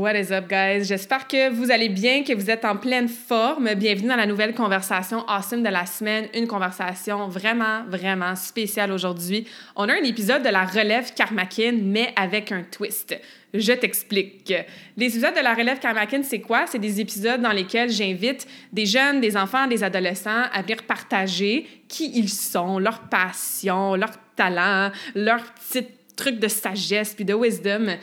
[0.00, 0.86] What is up, guys?
[0.86, 3.74] J'espère que vous allez bien, que vous êtes en pleine forme.
[3.74, 6.26] Bienvenue dans la nouvelle conversation awesome de la semaine.
[6.32, 9.46] Une conversation vraiment, vraiment spéciale aujourd'hui.
[9.76, 13.14] On a un épisode de la relève Karmakin, mais avec un twist.
[13.52, 14.54] Je t'explique.
[14.96, 16.64] Les épisodes de la relève Karmakin, c'est quoi?
[16.66, 21.66] C'est des épisodes dans lesquels j'invite des jeunes, des enfants, des adolescents à venir partager
[21.88, 27.96] qui ils sont, leurs passions, leurs talents, leurs petites trucs de sagesse puis de wisdom.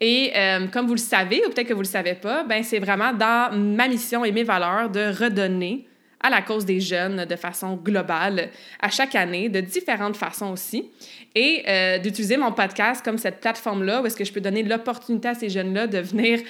[0.00, 2.78] Et euh, comme vous le savez, ou peut-être que vous le savez pas, ben c'est
[2.78, 5.86] vraiment dans ma mission et mes valeurs de redonner
[6.20, 8.48] à la cause des jeunes de façon globale
[8.80, 10.90] à chaque année, de différentes façons aussi,
[11.34, 15.28] et euh, d'utiliser mon podcast comme cette plateforme-là où est-ce que je peux donner l'opportunité
[15.28, 16.40] à ces jeunes-là de venir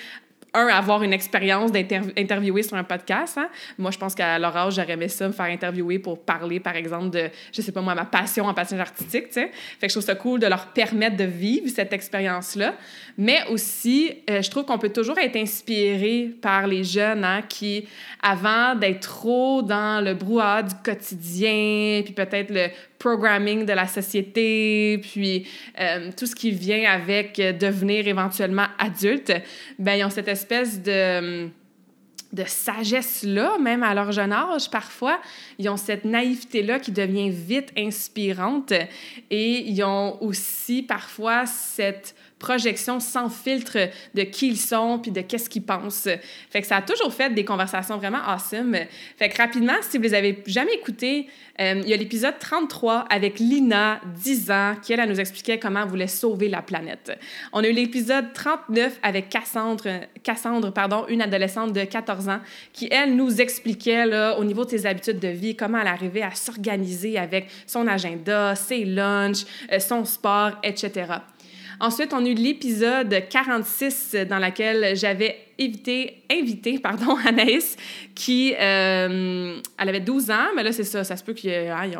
[0.54, 3.36] un, avoir une expérience d'interviewer sur un podcast.
[3.38, 3.48] Hein.
[3.78, 6.76] Moi, je pense qu'à leur âge, j'aurais aimé ça, me faire interviewer pour parler, par
[6.76, 9.50] exemple, de, je sais pas moi, ma passion en patinage artistique, tu sais.
[9.52, 12.74] Fait que je trouve ça cool de leur permettre de vivre cette expérience-là.
[13.16, 17.86] Mais aussi, euh, je trouve qu'on peut toujours être inspiré par les jeunes hein, qui,
[18.22, 24.98] avant d'être trop dans le brouhaha du quotidien, puis peut-être le programming de la société,
[24.98, 25.46] puis
[25.80, 29.32] euh, tout ce qui vient avec devenir éventuellement adulte,
[29.78, 31.50] ben ils ont cette espèce de
[32.34, 35.20] de sagesse-là, même à leur jeune âge, parfois,
[35.58, 38.72] ils ont cette naïveté-là qui devient vite inspirante
[39.30, 45.22] et ils ont aussi parfois cette projection sans filtre de qui ils sont puis de
[45.22, 46.08] qu'est-ce qu'ils pensent.
[46.50, 48.76] Fait que ça a toujours fait des conversations vraiment awesome.
[49.16, 51.26] Fait que rapidement, si vous les avez jamais écoutées,
[51.58, 55.84] euh, il y a l'épisode 33 avec Lina, 10 ans, qui, elle, nous expliquait comment
[55.84, 57.18] elle voulait sauver la planète.
[57.54, 62.40] On a eu l'épisode 39 avec Cassandre, Cassandre pardon, une adolescente de 14 ans,
[62.74, 66.22] qui, elle, nous expliquait, là, au niveau de ses habitudes de vie, comment elle arrivait
[66.22, 71.04] à s'organiser avec son agenda, ses lunchs, euh, son sport, etc.
[71.80, 77.76] Ensuite, on a eu l'épisode 46 dans lequel j'avais évité, invité pardon, Anaïs,
[78.14, 81.90] qui, euh, elle avait 12 ans, mais là, c'est ça, ça se peut que hein,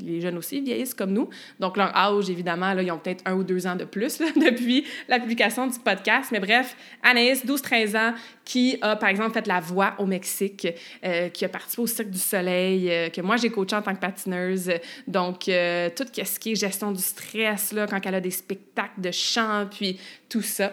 [0.00, 1.28] les jeunes aussi vieillissent comme nous.
[1.60, 4.84] Donc, leur âge, évidemment, là, ils ont peut-être un ou deux ans de plus depuis
[5.08, 6.30] la publication du podcast.
[6.32, 8.14] Mais bref, Anaïs, 12-13 ans,
[8.44, 10.66] qui a, par exemple, fait la voix au Mexique,
[11.04, 13.94] euh, qui a participé au Cirque du Soleil, euh, que moi, j'ai coaché en tant
[13.94, 14.70] que patineuse.
[15.06, 19.10] Donc, tout ce qui est gestion du stress, là, quand elle a des spectacles de
[19.10, 20.72] chant, puis tout ça.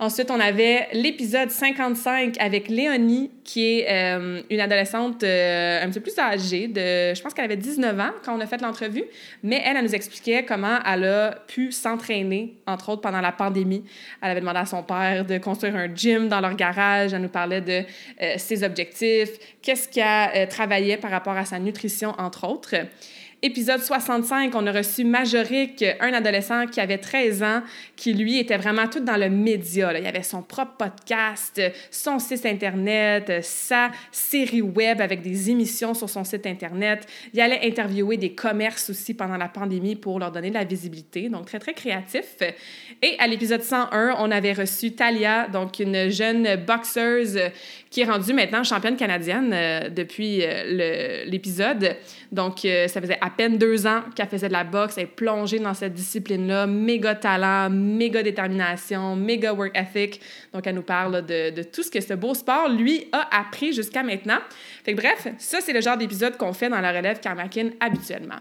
[0.00, 6.00] Ensuite, on avait l'épisode 55 avec Léonie, qui est euh, une adolescente euh, un petit
[6.00, 9.04] peu plus âgée, de, je pense qu'elle avait 19 ans quand on a fait l'entrevue,
[9.42, 13.84] mais elle, elle nous expliquait comment elle a pu s'entraîner, entre autres pendant la pandémie.
[14.20, 17.14] Elle avait demandé à son père de construire un gym dans leur garage.
[17.14, 17.84] Elle nous parlait de
[18.20, 19.30] euh, ses objectifs,
[19.62, 22.74] qu'est-ce qu'elle travaillait par rapport à sa nutrition, entre autres.
[23.40, 27.62] Épisode 65, on a reçu Majoric, un adolescent qui avait 13 ans,
[27.94, 29.96] qui lui était vraiment tout dans le média.
[29.96, 36.08] Il avait son propre podcast, son site Internet, sa série web avec des émissions sur
[36.08, 37.06] son site Internet.
[37.32, 41.28] Il allait interviewer des commerces aussi pendant la pandémie pour leur donner de la visibilité.
[41.28, 42.36] Donc, très, très créatif.
[43.02, 47.38] Et à l'épisode 101, on avait reçu Talia, donc une jeune boxeuse
[47.90, 51.96] qui est rendue maintenant championne canadienne euh, depuis euh, l'épisode.
[52.30, 54.98] Donc, euh, ça faisait à peine deux ans qu'elle faisait de la boxe.
[54.98, 56.66] Elle est plongée dans cette discipline-là.
[56.66, 60.20] Méga talent, méga détermination, méga work ethic.
[60.52, 64.02] Donc, elle nous parle de, tout ce que ce beau sport, lui, a appris jusqu'à
[64.02, 64.38] maintenant.
[64.84, 68.38] Fait que, bref, ça, c'est le genre d'épisode qu'on fait dans la relève Karmakin habituellement.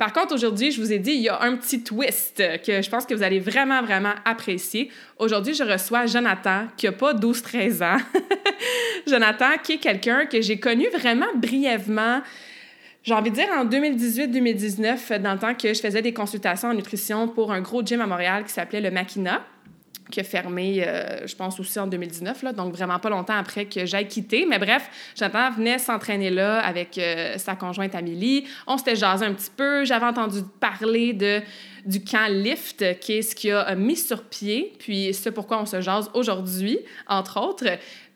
[0.00, 2.88] Par contre, aujourd'hui, je vous ai dit, il y a un petit twist que je
[2.88, 4.90] pense que vous allez vraiment, vraiment apprécier.
[5.18, 7.98] Aujourd'hui, je reçois Jonathan, qui n'a pas 12-13 ans.
[9.06, 12.22] Jonathan, qui est quelqu'un que j'ai connu vraiment brièvement
[13.02, 16.74] j'ai envie de dire en 2018-2019, dans le temps que je faisais des consultations en
[16.74, 19.42] nutrition pour un gros gym à Montréal qui s'appelait le Makina.
[20.10, 23.66] Qui a fermé, euh, je pense aussi en 2019, là, donc vraiment pas longtemps après
[23.66, 24.46] que j'aille quitté.
[24.46, 28.46] Mais bref, Jonathan venait s'entraîner là avec euh, sa conjointe Amélie.
[28.66, 29.84] On s'était jasé un petit peu.
[29.84, 31.40] J'avais entendu parler de,
[31.86, 35.66] du camp Lift, qui est ce qu'il a mis sur pied, puis c'est pourquoi on
[35.66, 37.64] se jase aujourd'hui, entre autres.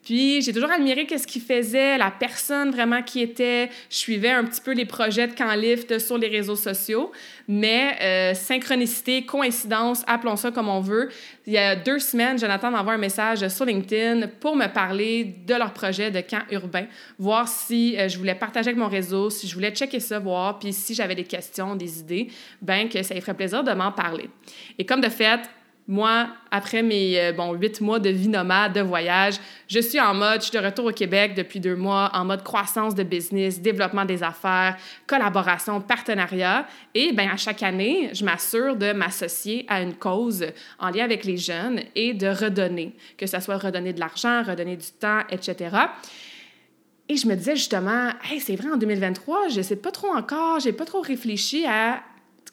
[0.05, 3.71] Puis j'ai toujours admiré qu'est-ce qu'il faisait, la personne vraiment qui était.
[3.89, 7.11] Je suivais un petit peu les projets de Camp Lift sur les réseaux sociaux,
[7.49, 11.09] mais euh, synchronicité, coïncidence, appelons ça comme on veut.
[11.47, 15.55] Il y a deux semaines, Jonathan m'envoie un message sur LinkedIn pour me parler de
[15.55, 16.85] leur projet de camp urbain,
[17.19, 20.59] voir si euh, je voulais partager avec mon réseau, si je voulais checker ça, voir,
[20.59, 22.29] puis si j'avais des questions, des idées,
[22.61, 24.29] ben que ça lui ferait plaisir de m'en parler.
[24.79, 25.41] Et comme de fait,
[25.87, 29.35] moi, après mes euh, bon, huit mois de vie nomade, de voyage,
[29.69, 32.43] je suis en mode, je suis de retour au Québec depuis deux mois, en mode
[32.43, 36.67] croissance de business, développement des affaires, collaboration, partenariat.
[36.95, 40.47] Et bien, à chaque année, je m'assure de m'associer à une cause
[40.79, 44.77] en lien avec les jeunes et de redonner, que ce soit redonner de l'argent, redonner
[44.77, 45.77] du temps, etc.
[47.11, 48.11] Et je me disais justement,
[48.41, 52.01] c'est vrai, en 2023, je ne sais pas trop encore, j'ai pas trop réfléchi à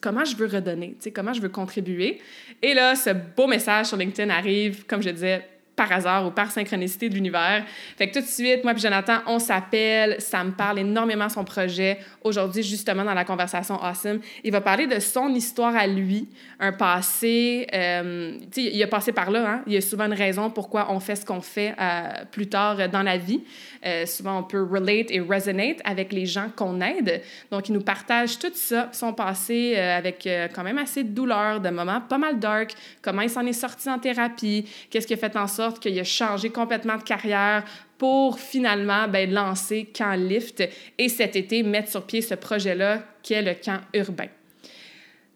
[0.02, 2.20] comment je veux redonner, comment je veux contribuer.
[2.60, 6.50] Et là, ce beau message sur LinkedIn arrive, comme je disais, par hasard ou par
[6.50, 7.64] synchronicité de l'univers.
[7.96, 11.44] Fait que tout de suite, moi et Jonathan, on s'appelle, ça me parle énormément son
[11.44, 11.98] projet.
[12.22, 16.28] Aujourd'hui, justement, dans la conversation Awesome, il va parler de son histoire à lui,
[16.60, 19.62] un passé, euh, tu sais, il a passé par là, hein?
[19.66, 22.88] il y a souvent une raison pourquoi on fait ce qu'on fait euh, plus tard
[22.90, 23.42] dans la vie.
[23.84, 27.22] Euh, souvent, on peut relate et resonate avec les gens qu'on aide.
[27.50, 31.70] Donc, il nous partage tout ça, son passé avec quand même assez de douleur, de
[31.70, 35.34] moments pas mal dark, comment il s'en est sorti en thérapie, qu'est-ce qui a fait
[35.36, 37.64] en sorte qu'il a changé complètement de carrière
[37.98, 40.62] pour finalement ben, lancer Camp Lift
[40.98, 44.28] et cet été mettre sur pied ce projet-là qui est le camp urbain.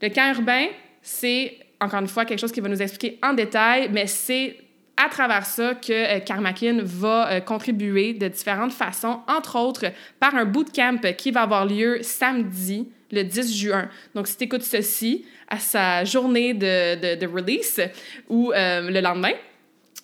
[0.03, 0.67] Le camp urbain,
[1.03, 4.57] c'est encore une fois quelque chose qui va nous expliquer en détail, mais c'est
[4.97, 9.87] à travers ça que euh, Karmakin va euh, contribuer de différentes façons, entre autres
[10.19, 13.89] par un bootcamp qui va avoir lieu samedi, le 10 juin.
[14.15, 17.81] Donc, si tu écoutes ceci à sa journée de, de, release
[18.29, 19.33] ou euh, le lendemain,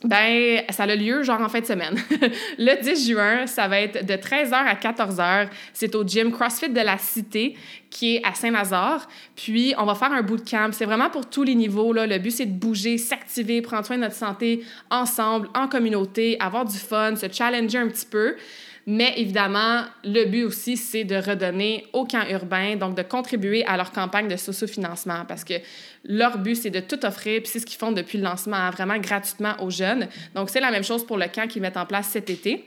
[0.05, 1.95] ben, ça a lieu genre en fin de semaine.
[2.59, 5.49] le 10 juin, ça va être de 13h à 14h.
[5.73, 7.57] C'est au gym CrossFit de la Cité
[7.91, 9.07] qui est à Saint-Lazare.
[9.37, 10.71] Puis, on va faire un bootcamp.
[10.73, 11.93] C'est vraiment pour tous les niveaux.
[11.93, 12.07] Là.
[12.07, 16.65] Le but, c'est de bouger, s'activer, prendre soin de notre santé ensemble, en communauté, avoir
[16.65, 18.37] du fun, se challenger un petit peu.
[18.87, 23.77] Mais évidemment, le but aussi, c'est de redonner au camp urbain, donc de contribuer à
[23.77, 25.55] leur campagne de sociofinancement parce que
[26.05, 28.71] leur but, c'est de tout offrir, puis c'est ce qu'ils font depuis le lancement, hein,
[28.71, 30.09] vraiment gratuitement aux jeunes.
[30.35, 32.65] Donc, c'est la même chose pour le camp qu'ils mettent en place cet été.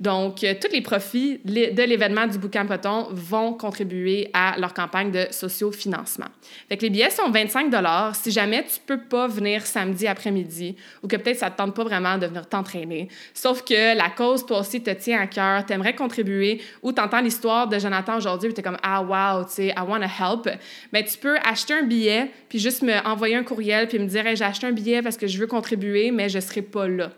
[0.00, 5.10] Donc, euh, tous les profits de l'événement du Boucan Poton vont contribuer à leur campagne
[5.10, 6.26] de sociofinancement.
[6.68, 7.72] Fait que les billets sont 25
[8.14, 11.84] Si jamais tu peux pas venir samedi après-midi ou que peut-être ça te tente pas
[11.84, 15.94] vraiment de venir t'entraîner, sauf que la cause, toi aussi, te tient à cœur, t'aimerais
[15.94, 19.80] contribuer ou t'entends l'histoire de Jonathan aujourd'hui et t'es comme «Ah, wow, tu sais, I
[19.86, 20.48] want to help»,
[20.92, 24.24] mais tu peux acheter un billet puis juste me envoyer un courriel puis me dire
[24.34, 27.10] J'ai acheté un billet parce que je veux contribuer, mais je serai pas là».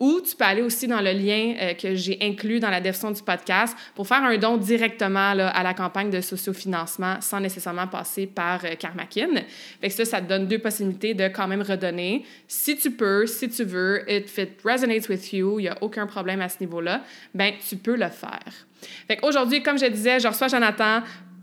[0.00, 3.10] Ou tu peux aller aussi dans le lien euh, que j'ai inclus dans la description
[3.10, 8.26] du podcast pour faire un don directement à la campagne de sociofinancement sans nécessairement passer
[8.26, 9.42] par euh, Karmakin.
[9.80, 12.24] Fait que ça, ça te donne deux possibilités de quand même redonner.
[12.48, 16.06] Si tu peux, si tu veux, if it resonates with you, il n'y a aucun
[16.06, 17.02] problème à ce niveau-là,
[17.34, 18.66] ben tu peux le faire.
[19.06, 21.02] Fait qu'aujourd'hui, comme je disais, je reçois Jonathan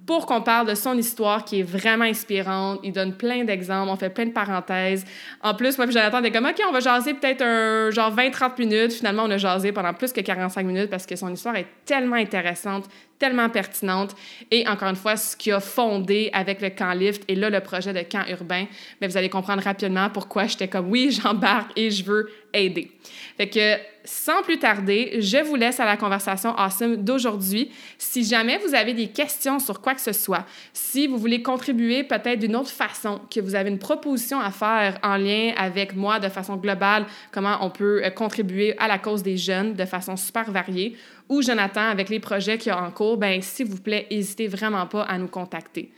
[0.10, 2.80] pour qu'on parle de son histoire qui est vraiment inspirante.
[2.82, 5.06] Il donne plein d'exemples, on fait plein de parenthèses.
[5.44, 8.94] En plus, moi et Jonathan, comme, OK, on va jaser peut-être un genre 20-30 minutes.
[8.94, 12.16] Finalement, on a jasé pendant plus que 45 minutes parce que son histoire est tellement
[12.16, 12.86] intéressante,
[13.20, 14.16] tellement pertinente.
[14.50, 17.60] Et encore une fois, ce qui a fondé avec le camp Lift et là, le
[17.60, 18.66] projet de camp urbain,
[19.00, 22.92] mais vous allez comprendre rapidement pourquoi j'étais comme, oui, j'embarque et je veux aider.
[23.38, 27.70] Fait que sans plus tarder, je vous laisse à la conversation awesome d'aujourd'hui.
[28.00, 32.04] Si jamais vous avez des questions sur quoi que ce soit, si vous voulez contribuer
[32.04, 36.20] peut-être d'une autre façon, que vous avez une proposition à faire en lien avec moi
[36.20, 40.16] de façon globale, comment on peut euh, contribuer à la cause des jeunes de façon
[40.16, 40.96] super variée,
[41.30, 44.48] ou Jonathan avec les projets qu'il y a en cours, ben s'il vous plaît, n'hésitez
[44.48, 45.92] vraiment pas à nous contacter.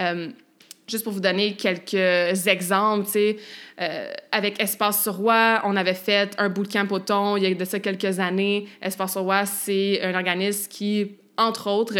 [0.00, 0.28] Euh,
[0.86, 3.08] Juste pour vous donner quelques exemples,
[3.80, 7.64] euh, avec Espace sur Roi, on avait fait un bootcamp au il y a de
[7.64, 8.68] ça quelques années.
[8.82, 11.98] Espace sur Roi, c'est un organisme qui entre autres,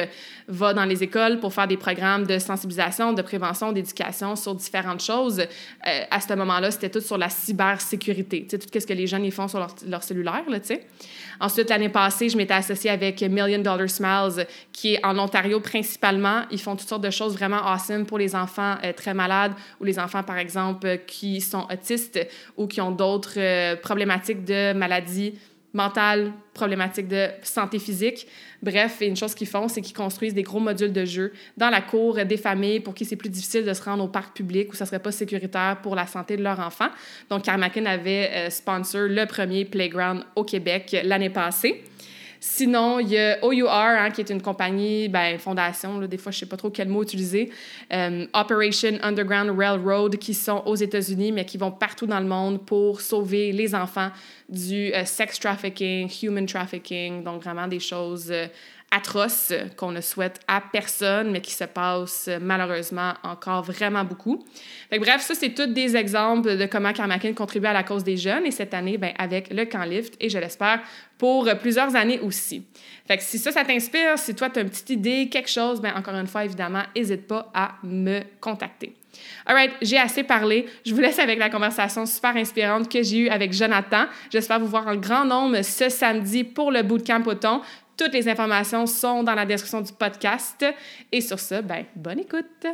[0.49, 5.03] va dans les écoles pour faire des programmes de sensibilisation, de prévention, d'éducation sur différentes
[5.03, 5.41] choses.
[5.41, 9.33] Euh, à ce moment-là, c'était tout sur la cybersécurité, tout ce que les jeunes ils
[9.33, 10.87] font sur leur, leur cellulaire, là, tu sais.
[11.41, 16.43] Ensuite, l'année passée, je m'étais associée avec Million Dollar Smiles, qui est en Ontario principalement.
[16.51, 19.85] Ils font toutes sortes de choses vraiment awesome pour les enfants euh, très malades ou
[19.85, 22.21] les enfants, par exemple, qui sont autistes
[22.57, 25.35] ou qui ont d'autres euh, problématiques de maladies
[25.75, 28.27] mentales, problématiques de santé physique.
[28.63, 31.83] Bref, une chose qu'ils font, c'est qu'ils construisent des gros modules de jeux dans la
[31.83, 34.77] cour des familles pour qui c'est plus difficile de se rendre au parc public où
[34.77, 36.89] ça serait pas sécuritaire pour la santé de leur enfant.
[37.29, 41.83] Donc, Carmackin avait euh, sponsor le premier playground au Québec l'année passée.
[42.47, 46.31] Sinon, il y a OUR, hein, qui est une compagnie, ben, fondation, là, des fois,
[46.31, 47.51] je ne sais pas trop quel mot utiliser,
[47.91, 52.63] euh, Operation Underground Railroad, qui sont aux États-Unis, mais qui vont partout dans le monde
[52.67, 54.11] pour sauver les enfants
[54.51, 58.31] du euh, sex trafficking, human trafficking, donc vraiment des choses
[58.95, 64.45] euh, atroces qu'on ne souhaite à personne, mais qui se passent malheureusement encore vraiment beaucoup.
[64.91, 68.47] bref, ça, c'est tous des exemples de comment Carmackin contribue à la cause des jeunes
[68.47, 70.81] et cette année, ben, avec le camp Lift et je l'espère
[71.19, 72.67] pour plusieurs années aussi.
[73.07, 75.81] Fait que si ça, ça t'inspire, si toi, tu as une petite idée, quelque chose,
[75.81, 78.95] ben, encore une fois, évidemment, n'hésite pas à me contacter.
[79.47, 80.67] All right, j'ai assez parlé.
[80.85, 84.07] Je vous laisse avec la conversation super inspirante que j'ai eue avec Jonathan.
[84.31, 87.61] J'espère vous voir en grand nombre ce samedi pour le Bootcamp Auton.
[87.97, 90.65] Toutes les informations sont dans la description du podcast.
[91.13, 92.67] Et sur ce, ben, bonne écoute.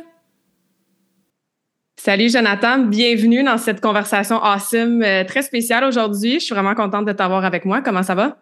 [1.97, 6.39] Salut Jonathan, bienvenue dans cette conversation awesome euh, très spéciale aujourd'hui.
[6.39, 7.81] Je suis vraiment contente de t'avoir avec moi.
[7.81, 8.37] Comment ça va?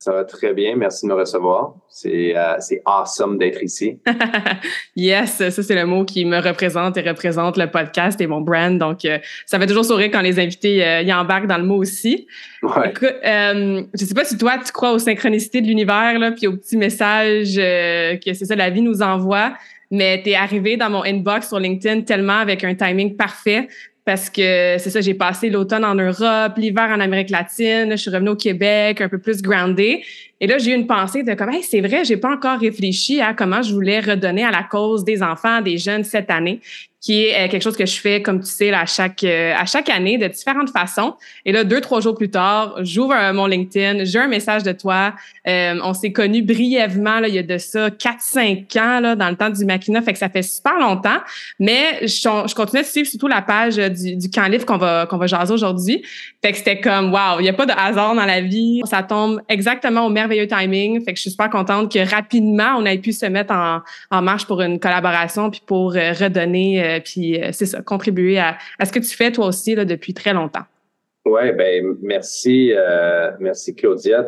[0.00, 0.76] Ça va très bien.
[0.76, 1.74] Merci de me recevoir.
[1.88, 3.98] C'est euh, awesome d'être ici.
[4.96, 8.78] yes, ça c'est le mot qui me représente et représente le podcast et mon brand.
[8.78, 11.78] Donc, euh, ça fait toujours sourire quand les invités euh, y embarquent dans le mot
[11.78, 12.28] aussi.
[12.62, 12.90] Ouais.
[12.90, 16.46] Écoute, euh, je sais pas si toi tu crois aux synchronicités de l'univers là, puis
[16.46, 19.54] aux petits messages que c'est ça la vie nous envoie.
[19.90, 23.66] Mais tu es arrivé dans mon inbox sur LinkedIn tellement avec un timing parfait
[24.08, 28.10] parce que c'est ça, j'ai passé l'automne en Europe, l'hiver en Amérique latine, je suis
[28.10, 30.02] revenue au Québec, un peu plus groundée.
[30.40, 33.34] Et là, j'ai eu une pensée de comme, c'est vrai, j'ai pas encore réfléchi à
[33.34, 36.62] comment je voulais redonner à la cause des enfants, des jeunes cette année
[37.00, 39.54] qui est euh, quelque chose que je fais, comme tu sais, là, à chaque euh,
[39.56, 41.14] à chaque année de différentes façons.
[41.44, 45.14] Et là, deux trois jours plus tard, j'ouvre mon LinkedIn, j'ai un message de toi.
[45.46, 49.30] Euh, on s'est connus brièvement là, il y a de ça 4-5 ans là, dans
[49.30, 51.18] le temps du Makina, fait que ça fait super longtemps.
[51.60, 55.06] Mais je, je continue de suivre surtout la page du, du camp livre qu'on va
[55.06, 56.04] qu'on va jaser aujourd'hui.
[56.42, 58.80] Fait que c'était comme wow, il y a pas de hasard dans la vie.
[58.84, 61.04] Ça tombe exactement au merveilleux timing.
[61.04, 64.22] Fait que je suis super contente que rapidement on ait pu se mettre en, en
[64.22, 68.92] marche pour une collaboration puis pour redonner euh, puis euh, c'est ça, contribuer à, ce
[68.92, 70.64] que tu fais toi aussi là, depuis très longtemps.
[71.24, 74.26] Oui, ben merci, euh, merci Claudia.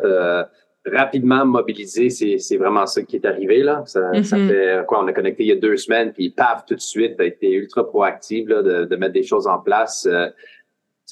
[0.85, 3.63] rapidement mobilisé, c'est vraiment ça qui est arrivé.
[3.63, 3.83] Là.
[3.85, 4.47] Ça, mm-hmm.
[4.47, 5.03] fait quoi?
[5.03, 7.27] On a connecté il y a deux semaines, puis paf, tout de suite, tu as
[7.27, 10.07] été ultra proactive là, de, mettre des choses en place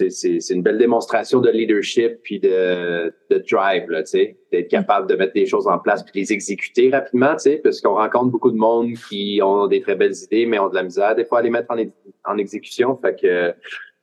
[0.08, 5.08] c'est une belle démonstration de leadership puis de, de drive, là, tu sais, d'être capable
[5.08, 7.96] de mettre des choses en place puis de les exécuter rapidement, tu sais, parce qu'on
[7.96, 11.16] rencontre beaucoup de monde qui ont des très belles idées, mais ont de la misère
[11.16, 11.78] des fois à les mettre en,
[12.32, 12.98] en exécution.
[12.98, 13.54] Fait que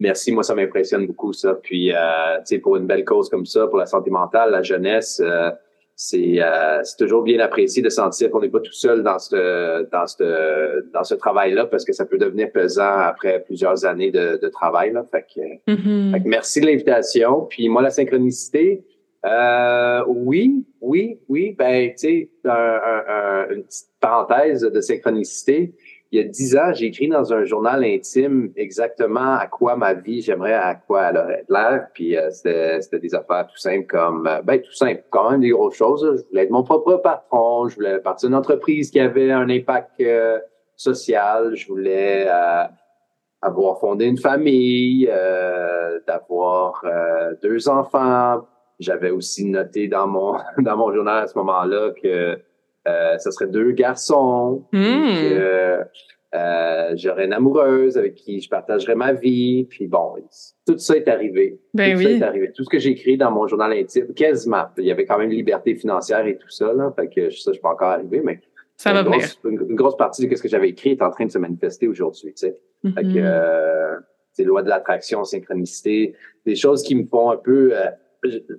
[0.01, 1.55] merci, moi, ça m'impressionne beaucoup, ça.
[1.55, 4.63] Puis, euh, tu sais, pour une belle cause comme ça, pour la santé mentale, la
[4.63, 5.51] jeunesse, euh,
[5.99, 10.07] c'est euh, toujours bien apprécié de sentir qu'on n'est pas tout seul dans ce dans
[10.07, 14.39] ce dans ce travail là parce que ça peut devenir pesant après plusieurs années de,
[14.41, 15.07] de travail là.
[15.11, 16.13] Fait que, mm-hmm.
[16.13, 17.47] fait que merci de l'invitation.
[17.49, 18.85] Puis moi la synchronicité
[19.25, 21.57] euh, oui oui oui.
[21.59, 22.51] Ben tu sais un,
[23.09, 25.73] un, une petite parenthèse de synchronicité
[26.17, 29.93] il y a dix ans, j'ai écrit dans un journal intime exactement à quoi ma
[29.93, 31.89] vie, j'aimerais à quoi elle aurait l'air.
[31.93, 35.51] Puis euh, c'était des affaires tout simples comme, euh, ben tout simple, quand même des
[35.51, 36.25] grosses choses.
[36.25, 40.01] Je voulais être mon propre patron, je voulais partir d'une entreprise qui avait un impact
[40.01, 40.39] euh,
[40.75, 42.29] social, je voulais
[43.43, 45.11] avoir fondé une famille,
[46.07, 46.83] d'avoir
[47.43, 48.47] deux enfants.
[48.79, 52.39] J'avais aussi noté dans mon dans mon journal à ce moment-là que
[52.87, 54.65] euh, ça serait deux garçons.
[54.73, 55.07] Hmm.
[56.35, 59.65] Euh, j'aurais une amoureuse avec qui je partagerais ma vie.
[59.65, 60.15] Puis bon,
[60.67, 61.59] tout ça est arrivé.
[61.73, 62.05] Ben tout oui.
[62.05, 62.53] ça est arrivé.
[62.53, 64.67] Tout ce que j'ai écrit dans mon journal intime, quasiment.
[64.77, 66.73] Il y avait quand même liberté financière et tout ça.
[66.73, 68.41] Là, fait que ça, je peux encore arriver, mais
[68.77, 71.25] ça va une, grosse, une, grosse partie de ce que j'avais écrit est en train
[71.25, 72.35] de se manifester aujourd'hui.
[72.35, 72.59] Tu sais.
[72.83, 73.25] Fait que, mm-hmm.
[73.25, 73.97] euh,
[74.33, 76.15] c'est loi de l'attraction, synchronicité,
[76.45, 77.87] des choses qui me font un peu euh,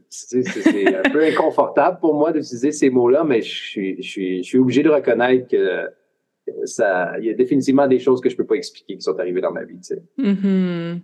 [0.10, 4.48] c'est un peu inconfortable pour moi d'utiliser ces mots-là, mais je suis, je, suis, je
[4.48, 5.88] suis obligé de reconnaître que
[6.48, 9.51] il y a définitivement des choses que je peux pas expliquer qui sont arrivées dans
[9.51, 9.80] ma vie.
[10.20, 11.00] Mm-hmm.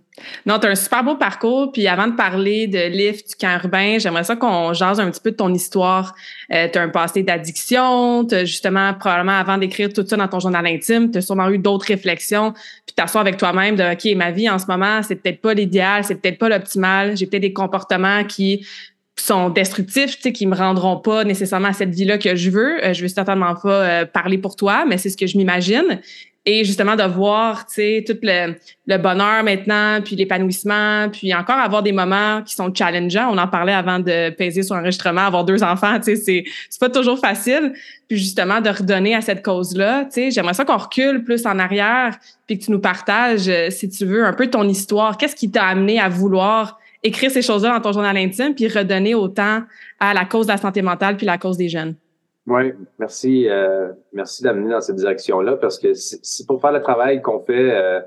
[0.46, 1.72] Non, tu as un super beau parcours.
[1.72, 5.20] Puis avant de parler de Lift, du camp urbain, j'aimerais ça qu'on jase un petit
[5.20, 6.14] peu de ton histoire.
[6.52, 8.26] Euh, tu as un passé d'addiction.
[8.28, 11.86] Justement, probablement avant d'écrire tout ça dans ton journal intime, tu as sûrement eu d'autres
[11.86, 12.52] réflexions.
[12.86, 16.04] Puis t'assois avec toi-même de OK, ma vie en ce moment, c'est peut-être pas l'idéal,
[16.04, 17.16] c'est peut-être pas l'optimal.
[17.16, 18.66] J'ai peut-être des comportements qui
[19.16, 22.84] sont destructifs, tu sais, qui me rendront pas nécessairement à cette vie-là que je veux.
[22.84, 26.00] Euh, je veux certainement pas euh, parler pour toi, mais c'est ce que je m'imagine.
[26.46, 28.54] Et justement de voir, tu sais, tout le,
[28.86, 33.30] le, bonheur maintenant, puis l'épanouissement, puis encore avoir des moments qui sont challengeants.
[33.32, 36.80] On en parlait avant de peser sur enregistrement, avoir deux enfants, tu sais, c'est c'est
[36.80, 37.72] pas toujours facile.
[38.08, 41.58] Puis justement de redonner à cette cause-là, tu sais, j'aimerais ça qu'on recule plus en
[41.58, 45.16] arrière, puis que tu nous partages, euh, si tu veux, un peu ton histoire.
[45.16, 49.14] Qu'est-ce qui t'a amené à vouloir écrire ces choses-là dans ton journal intime, puis redonner
[49.14, 49.62] autant
[50.00, 51.94] à la cause de la santé mentale puis la cause des jeunes.
[52.46, 53.48] Oui, merci.
[53.48, 57.72] Euh, merci d'amener dans cette direction-là parce que c'est pour faire le travail qu'on fait,
[57.72, 58.00] euh,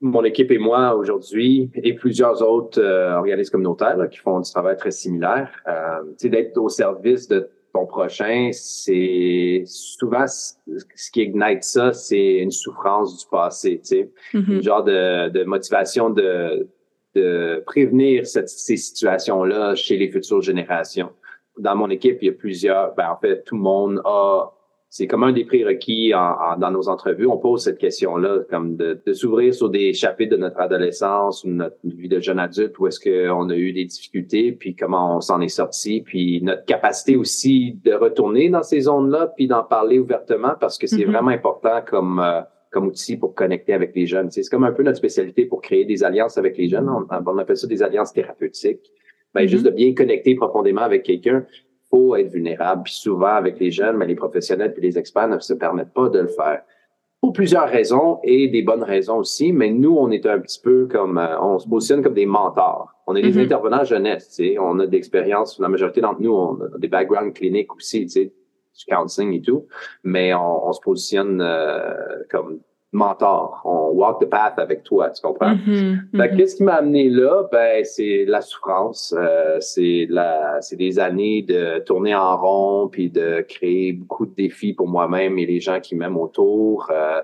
[0.00, 4.76] mon équipe et moi aujourd'hui, et plusieurs autres euh, organismes communautaires qui font du travail
[4.76, 5.50] très similaire.
[5.66, 12.50] Euh, d'être au service de ton prochain, c'est souvent ce qui ignite ça, c'est une
[12.50, 14.62] souffrance du passé, tu sais, mm-hmm.
[14.62, 16.66] genre de, de motivation de
[17.18, 21.10] de prévenir ces situations-là chez les futures générations.
[21.58, 24.52] Dans mon équipe, il y a plusieurs, ben, en fait, tout le monde a,
[24.90, 27.26] c'est comme un des prérequis dans nos entrevues.
[27.26, 31.76] On pose cette question-là, comme de, s'ouvrir sur des chapitres de notre adolescence ou notre
[31.84, 35.40] vie de jeune adulte où est-ce qu'on a eu des difficultés, puis comment on s'en
[35.40, 40.54] est sorti, puis notre capacité aussi de retourner dans ces zones-là, puis d'en parler ouvertement
[40.58, 41.12] parce que c'est mm-hmm.
[41.12, 44.30] vraiment important comme euh, comme outil pour connecter avec les jeunes.
[44.30, 46.88] C'est comme un peu notre spécialité pour créer des alliances avec les jeunes.
[46.88, 48.92] On, appelle ça des alliances thérapeutiques.
[49.34, 49.70] Ben, Juste mm-hmm.
[49.70, 51.44] de bien connecter profondément avec quelqu'un,
[51.90, 52.82] faut être vulnérable.
[52.84, 56.08] Puis souvent, avec les jeunes, mais les professionnels et les experts ne se permettent pas
[56.08, 56.62] de le faire.
[57.20, 60.86] Pour plusieurs raisons et des bonnes raisons aussi, mais nous, on est un petit peu
[60.86, 62.92] comme, euh, on se positionne comme des mentors.
[63.06, 63.44] On est des mm-hmm.
[63.44, 64.58] intervenants jeunesse, tu sais.
[64.58, 68.32] On a d'expérience, la majorité d'entre nous, on a des backgrounds cliniques aussi, tu sais
[68.78, 69.66] du counseling et tout,
[70.04, 71.94] mais on, se positionne euh,
[72.30, 72.60] comme
[72.92, 73.60] mentor.
[73.64, 75.54] On walk the path avec toi, tu comprends?
[75.54, 76.36] Mm-hmm.
[76.36, 77.46] Qu'est-ce qui m'a amené là?
[77.52, 79.14] Ben, c'est la souffrance.
[79.16, 84.34] Euh, c'est la, c'est des années de tourner en rond puis de créer beaucoup de
[84.34, 86.88] défis pour moi-même et les gens qui m'aiment autour.
[86.90, 87.20] Euh,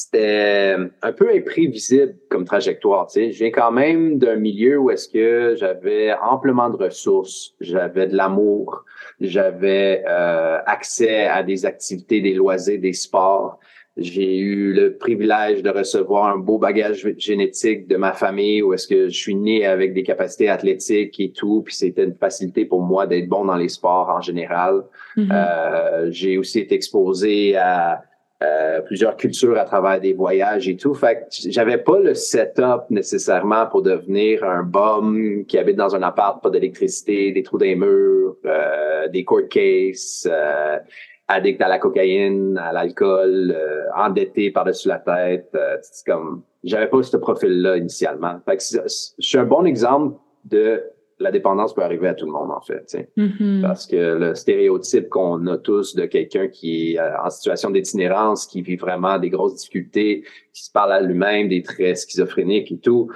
[0.00, 3.08] c'était un peu imprévisible comme trajectoire.
[3.08, 3.32] Tu sais.
[3.32, 8.16] Je viens quand même d'un milieu où est-ce que j'avais amplement de ressources, j'avais de
[8.16, 8.84] l'amour,
[9.20, 13.58] j'avais euh, accès à des activités, des loisirs, des sports.
[13.96, 18.86] J'ai eu le privilège de recevoir un beau bagage génétique de ma famille où est-ce
[18.86, 22.82] que je suis né avec des capacités athlétiques et tout, puis c'était une facilité pour
[22.82, 24.84] moi d'être bon dans les sports en général.
[25.16, 25.28] Mm-hmm.
[25.32, 28.04] euh, j'ai aussi été exposé à
[28.40, 30.94] euh, plusieurs cultures à travers des voyages et tout.
[30.94, 36.02] Fait que j'avais pas le setup nécessairement pour devenir un bum qui habite dans un
[36.02, 40.78] appart, pas d'électricité, des trous des murs, euh, des court cases, euh,
[41.26, 45.56] addict à la cocaïne, à l'alcool, euh, endetté par-dessus la tête.
[45.82, 48.38] c'est comme j'avais pas ce profil-là initialement.
[48.44, 50.82] Fait que je suis un bon exemple de
[51.20, 52.96] la dépendance peut arriver à tout le monde, en fait.
[53.16, 53.62] Mm-hmm.
[53.62, 58.46] Parce que le stéréotype qu'on a tous de quelqu'un qui est euh, en situation d'itinérance,
[58.46, 62.78] qui vit vraiment des grosses difficultés, qui se parle à lui-même, des traits schizophréniques et
[62.78, 63.10] tout,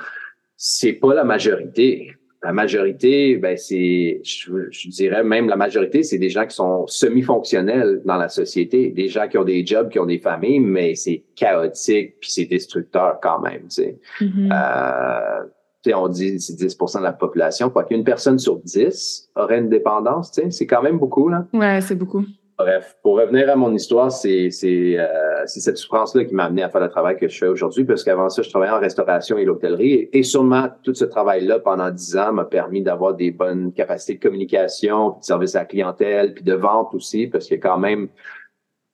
[0.56, 2.12] c'est pas la majorité.
[2.44, 8.02] La majorité, ben c'est, je, dirais même la majorité, c'est des gens qui sont semi-fonctionnels
[8.04, 11.22] dans la société, des gens qui ont des jobs, qui ont des familles, mais c'est
[11.36, 13.68] chaotique puis c'est destructeur quand même.
[13.68, 13.98] Tu sais.
[14.20, 14.50] Mm-hmm.
[14.50, 15.46] euh,
[15.94, 20.38] on dit c'est 10% de la population, quoi qu'une personne sur 10 aurait une dépendance,
[20.50, 21.28] c'est quand même beaucoup.
[21.28, 21.46] Là.
[21.52, 22.24] Ouais, c'est beaucoup.
[22.58, 26.82] Bref, pour revenir à mon histoire, c'est euh, cette souffrance-là qui m'a amené à faire
[26.82, 30.08] le travail que je fais aujourd'hui, parce qu'avant ça, je travaillais en restauration et l'hôtellerie.
[30.12, 34.20] Et, sûrement, tout ce travail-là, pendant 10 ans, m'a permis d'avoir des bonnes capacités de
[34.20, 38.08] communication, de service à la clientèle, puis de vente aussi, parce a quand même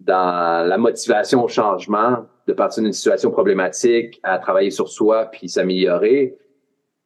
[0.01, 5.49] dans la motivation au changement, de partir d'une situation problématique à travailler sur soi puis
[5.49, 6.39] s'améliorer,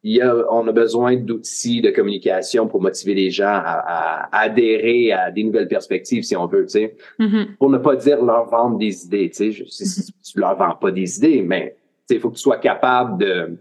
[0.03, 5.13] il y a, on a besoin d'outils de communication pour motiver les gens à, adhérer
[5.13, 6.95] à des nouvelles perspectives, si on veut, tu sais.
[7.19, 7.55] Mm-hmm.
[7.55, 9.63] Pour ne pas dire leur vendre des idées, tu sais.
[9.63, 10.11] Mm-hmm.
[10.31, 11.77] Tu leur vends pas des idées, mais
[12.09, 13.57] il faut que tu sois capable de,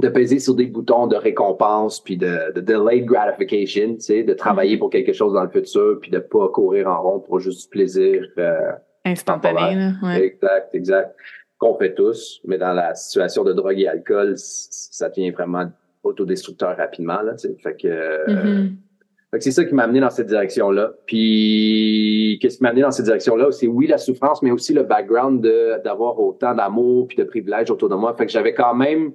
[0.00, 4.34] de peser sur des boutons de récompense, puis de, de delayed gratification, tu sais, de
[4.34, 4.78] travailler mm-hmm.
[4.78, 7.68] pour quelque chose dans le futur, puis de pas courir en rond pour juste du
[7.68, 8.28] plaisir.
[8.38, 8.70] Euh,
[9.04, 10.22] Instantané, ouais.
[10.22, 11.16] Exact, exact
[11.58, 15.70] qu'on fait tous, mais dans la situation de drogue et alcool, ça devient vraiment
[16.04, 17.20] autodestructeur rapidement.
[17.22, 19.40] Là, fait que, mm-hmm.
[19.40, 20.92] c'est ça qui m'a amené dans cette direction-là.
[21.06, 23.50] Puis, qu'est-ce qui m'a amené dans cette direction-là?
[23.50, 25.40] C'est oui, la souffrance, mais aussi le background
[25.84, 28.14] d'avoir autant d'amour puis de privilèges autour de moi.
[28.14, 29.12] Fait que j'avais quand même,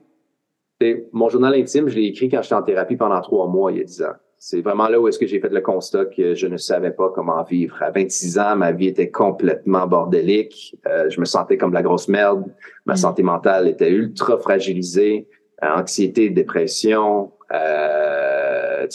[1.14, 3.82] mon journal intime, je l'ai écrit quand j'étais en thérapie pendant trois mois, il y
[3.82, 4.16] a dix ans.
[4.46, 7.10] C'est vraiment là où est-ce que j'ai fait le constat que je ne savais pas
[7.16, 7.82] comment vivre.
[7.82, 10.76] À 26 ans, ma vie était complètement bordélique.
[10.86, 12.44] Euh, je me sentais comme la grosse merde.
[12.86, 12.98] Ma mm.
[12.98, 15.30] santé mentale était ultra fragilisée.
[15.64, 18.86] Euh, anxiété, dépression, euh,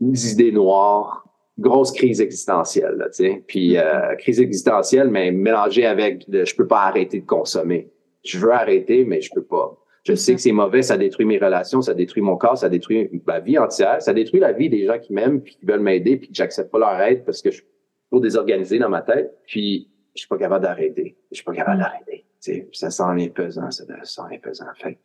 [0.00, 1.24] des idées noires,
[1.58, 2.96] grosse crise existentielle.
[2.98, 3.06] Là,
[3.46, 7.90] Puis euh, crise existentielle, mais mélangée avec de, je peux pas arrêter de consommer.
[8.22, 9.78] Je veux arrêter, mais je peux pas.
[10.06, 13.08] Je sais que c'est mauvais, ça détruit mes relations, ça détruit mon corps, ça détruit
[13.26, 16.16] ma vie entière, ça détruit la vie des gens qui m'aiment puis qui veulent m'aider
[16.18, 17.66] puis que j'accepte pas leur aide parce que je suis
[18.10, 19.32] trop désorganisé dans ma tête.
[19.46, 21.16] Puis je suis pas capable d'arrêter.
[21.30, 22.26] Je suis pas capable d'arrêter.
[22.72, 24.66] Ça sent les pesant, ça sent les pesant.
[24.76, 24.98] Fait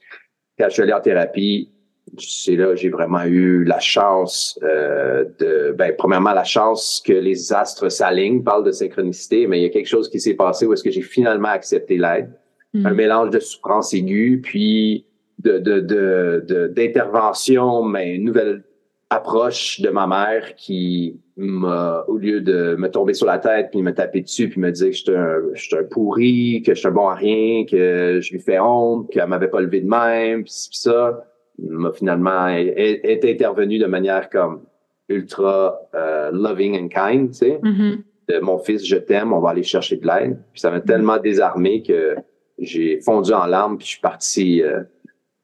[0.58, 1.72] quand je suis allé en thérapie,
[2.18, 7.54] c'est là j'ai vraiment eu la chance euh, de ben premièrement la chance que les
[7.54, 10.74] astres s'alignent parle de synchronicité mais il y a quelque chose qui s'est passé où
[10.74, 12.32] est-ce que j'ai finalement accepté l'aide
[12.74, 12.86] mm.
[12.86, 15.06] un mélange de souffrance aiguë puis
[15.40, 18.64] de de d'intervention mais une nouvelle
[19.10, 23.82] approche de ma mère qui m'a au lieu de me tomber sur la tête puis
[23.82, 27.08] me taper dessus puis me dire que j'étais un, un pourri que j'étais un bon
[27.08, 31.26] à rien que je lui fais honte qu'elle m'avait pas levé de même puis ça
[31.68, 34.62] m'a finalement est, intervenu de manière comme
[35.10, 37.60] ultra euh, loving and kind, tu sais.
[37.64, 37.98] Mm-hmm.
[38.30, 40.40] de, mon fils, je t'aime, on va aller chercher de l'aide.
[40.54, 42.16] Puis ça m'a tellement désarmé que
[42.60, 44.82] j'ai fondu en larmes puis je suis parti euh,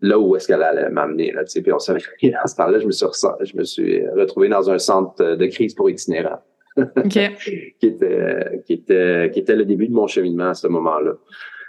[0.01, 1.61] là où est-ce qu'elle allait m'amener là, tu sais.
[1.61, 2.01] Puis on savait.
[2.41, 3.05] À ce temps-là, je me suis
[3.41, 6.41] je me suis retrouvé dans un centre de crise pour itinérants.
[7.09, 11.13] qui était qui était qui était le début de mon cheminement à ce moment-là.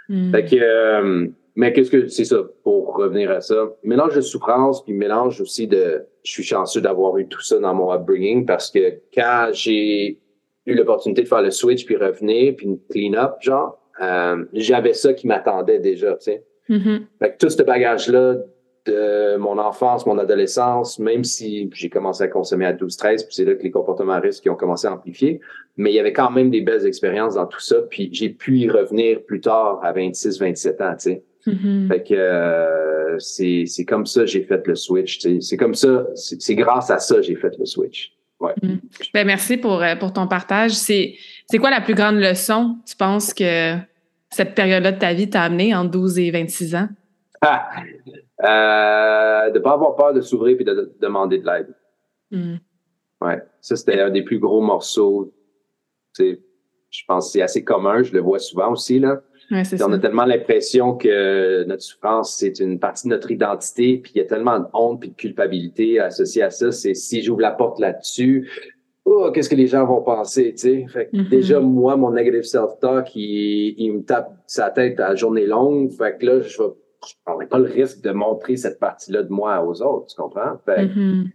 [0.09, 0.31] Mm.
[0.31, 3.55] Fait que euh, mais qu'est-ce que c'est ça, pour revenir à ça?
[3.83, 7.73] Mélange de souffrance, puis mélange aussi de je suis chanceux d'avoir eu tout ça dans
[7.73, 10.19] mon upbringing parce que quand j'ai
[10.67, 15.13] eu l'opportunité de faire le switch puis revenir, puis une clean-up, genre, euh, j'avais ça
[15.13, 16.43] qui m'attendait déjà, tu sais.
[16.69, 17.01] Mm-hmm.
[17.19, 18.35] Fait que tout ce bagage-là
[18.85, 23.45] de mon enfance, mon adolescence, même si j'ai commencé à consommer à 12-13, puis c'est
[23.45, 25.39] là que les comportements à risque ont commencé à amplifier,
[25.75, 28.59] mais il y avait quand même des belles expériences dans tout ça, puis j'ai pu
[28.59, 31.23] y revenir plus tard à 26-27 ans, tu sais.
[31.47, 31.87] Mm-hmm.
[31.87, 35.19] Fait que euh, c'est, comme ça j'ai fait le switch.
[35.39, 38.13] C'est comme ça, c'est, grâce à ça j'ai fait le switch.
[38.39, 38.53] Ouais.
[38.61, 38.75] Mm.
[39.13, 40.71] Ben, merci pour, euh, pour ton partage.
[40.71, 41.15] C'est,
[41.49, 43.75] c'est quoi la plus grande leçon, tu penses, que
[44.29, 46.89] cette période-là de ta vie t'a amené en 12 et 26 ans?
[47.41, 47.69] Ah,
[48.43, 51.75] euh, de ne pas avoir peur de s'ouvrir et de, demander de l'aide.
[52.31, 52.55] Mm.
[53.21, 55.33] Ouais, ça c'était un des plus gros morceaux.
[56.19, 58.99] Je pense que c'est assez commun, je le vois souvent aussi.
[58.99, 64.11] Là on a tellement l'impression que notre souffrance, c'est une partie de notre identité, puis
[64.15, 66.71] il y a tellement de honte et de culpabilité associée à ça.
[66.71, 68.49] C'est si j'ouvre la porte là-dessus,
[69.07, 70.85] oh, qu'est-ce que les gens vont penser, tu sais?
[70.87, 71.29] Fait que mm-hmm.
[71.29, 75.91] déjà, moi, mon negative self-talk, il, il, me tape sa tête à la journée longue.
[75.91, 76.67] Fait que là, je ne
[77.25, 80.57] prendrai pas le risque de montrer cette partie-là de moi aux autres, tu comprends?
[80.65, 81.25] Fait mm-hmm.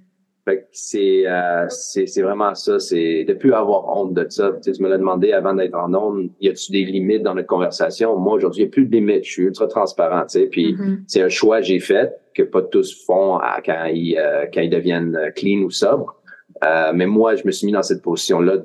[0.44, 4.50] Fait que c'est, euh, c'est, c'est vraiment ça, c'est de plus avoir honte de ça.
[4.50, 7.37] Tu, sais, tu me l'as demandé avant d'être en onde, y a-tu des limites dans
[7.37, 8.18] notre conversation?
[8.18, 9.24] Moi, aujourd'hui, il n'y a plus de limites.
[9.24, 10.46] Je suis ultra transparent, tu sais.
[10.46, 11.04] Puis mm-hmm.
[11.06, 14.70] c'est un choix que j'ai fait, que pas tous font quand, ils, euh, quand ils
[14.70, 16.16] deviennent clean ou sobres.
[16.62, 18.59] Euh, mais moi, je me suis mis dans cette position-là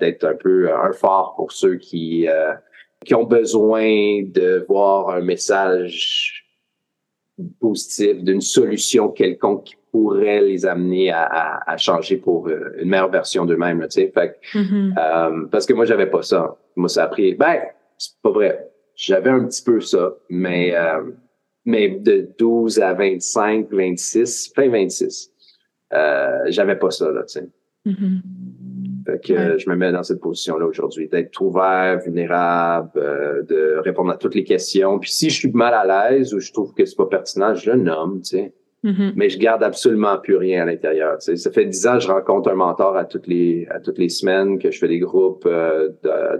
[0.00, 2.52] d'être un peu un phare pour ceux qui, euh,
[3.04, 6.44] qui ont besoin de voir un message
[7.60, 13.44] positif, d'une solution quelconque pourrait les amener à, à, changer pour euh, une meilleure version
[13.44, 14.12] d'eux-mêmes, tu sais.
[14.12, 14.94] Fait mm-hmm.
[14.98, 16.56] euh, parce que moi, j'avais pas ça.
[16.74, 17.34] Moi, ça a pris...
[17.34, 17.60] Ben,
[17.96, 18.70] c'est pas vrai.
[18.96, 21.10] J'avais un petit peu ça, mais, euh,
[21.64, 25.33] mais de 12 à 25, 26, fin 26, euh,
[26.48, 27.48] j'avais pas ça, là, tu sais.
[27.86, 28.20] Mm-hmm.
[29.06, 32.90] Fait que je me mets dans cette position-là aujourd'hui, d'être ouvert, vulnérable,
[33.48, 34.98] de répondre à toutes les questions.
[34.98, 37.70] Puis si je suis mal à l'aise ou je trouve que c'est pas pertinent, je
[37.70, 38.54] le nomme, tu sais.
[38.84, 39.12] Mm-hmm.
[39.16, 41.16] Mais je garde absolument plus rien à l'intérieur.
[41.18, 41.36] Tu sais.
[41.36, 44.10] Ça fait dix ans que je rencontre un mentor à toutes les à toutes les
[44.10, 45.88] semaines, que je fais des groupes euh,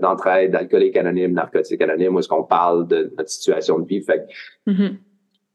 [0.00, 4.02] d'entraide d'alcooliques anonymes, narcotiques anonymes, où est-ce qu'on parle de notre situation de vie.
[4.02, 4.26] Fait
[4.66, 4.96] que, mm-hmm.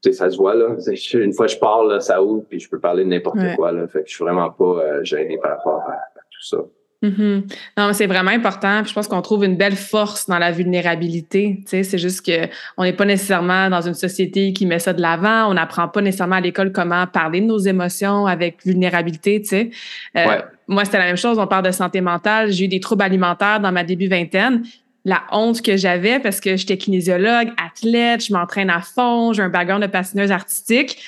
[0.02, 0.76] Sais, ça se voit là.
[1.14, 3.72] Une fois que je parle, ça ouvre, puis je peux parler de n'importe quoi.
[3.72, 3.86] Là.
[3.86, 5.96] Fait que je suis vraiment pas euh, gêné par rapport à
[6.30, 6.58] tout ça.
[7.02, 7.42] Mm-hmm.
[7.78, 8.84] Non, c'est vraiment important.
[8.84, 11.60] je pense qu'on trouve une belle force dans la vulnérabilité.
[11.64, 15.50] c'est juste que on n'est pas nécessairement dans une société qui met ça de l'avant.
[15.50, 19.40] On n'apprend pas nécessairement à l'école comment parler de nos émotions avec vulnérabilité.
[19.40, 19.70] Tu
[20.16, 21.38] euh, Moi, c'était la même chose.
[21.38, 22.50] On parle de santé mentale.
[22.50, 24.62] J'ai eu des troubles alimentaires dans ma début vingtaine.
[25.04, 29.48] La honte que j'avais parce que j'étais kinésiologue, athlète, je m'entraîne à fond, j'ai un
[29.48, 30.98] background de patineuse artistique,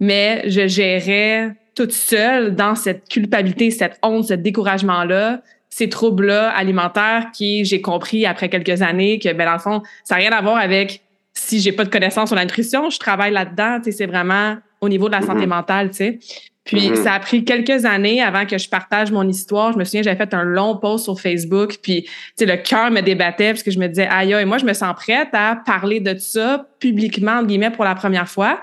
[0.00, 7.30] mais je gérais toute seule dans cette culpabilité, cette honte, ce découragement-là, ces troubles-là alimentaires
[7.34, 10.40] qui, j'ai compris après quelques années que, ben, dans le fond, ça n'a rien à
[10.40, 11.02] voir avec
[11.32, 14.56] si j'ai pas de connaissances sur la nutrition, je travaille là-dedans, tu sais, c'est vraiment
[14.80, 15.48] au niveau de la santé mm-hmm.
[15.48, 16.18] mentale, tu sais.
[16.64, 17.02] Puis mm-hmm.
[17.02, 19.72] ça a pris quelques années avant que je partage mon histoire.
[19.72, 22.90] Je me souviens, j'avais fait un long post sur Facebook, puis tu sais, le cœur
[22.90, 25.56] me débattait parce que je me disais, aïe, et moi, je me sens prête à
[25.66, 28.62] parler de ça publiquement, entre guillemets, pour la première fois.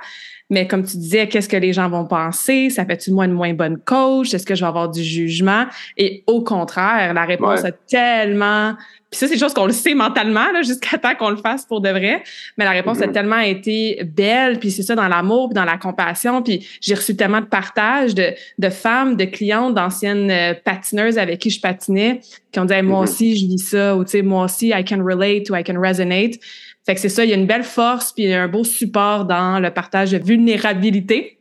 [0.51, 2.69] Mais comme tu disais, qu'est-ce que les gens vont penser?
[2.69, 4.33] Ça fait-tu moi une moins bonne coach?
[4.33, 5.65] Est-ce que je vais avoir du jugement?
[5.97, 8.75] Et au contraire, la réponse est tellement
[9.11, 11.81] puis ça, c'est des choses qu'on le sait mentalement, jusqu'à temps qu'on le fasse pour
[11.81, 12.23] de vrai.
[12.57, 13.11] Mais la réponse a mm-hmm.
[13.11, 16.41] tellement été belle, puis c'est ça dans l'amour, puis dans la compassion.
[16.41, 21.39] Puis j'ai reçu tellement de partages de, de femmes, de clientes, d'anciennes euh, patineuses avec
[21.39, 22.21] qui je patinais,
[22.53, 23.03] qui ont dit moi mm-hmm.
[23.03, 25.81] aussi, je vis ça» ou «tu sais, moi aussi, I can relate» ou «I can
[25.81, 26.39] resonate».
[26.85, 29.59] Fait que c'est ça, il y a une belle force, puis un beau support dans
[29.59, 31.37] le partage de vulnérabilité.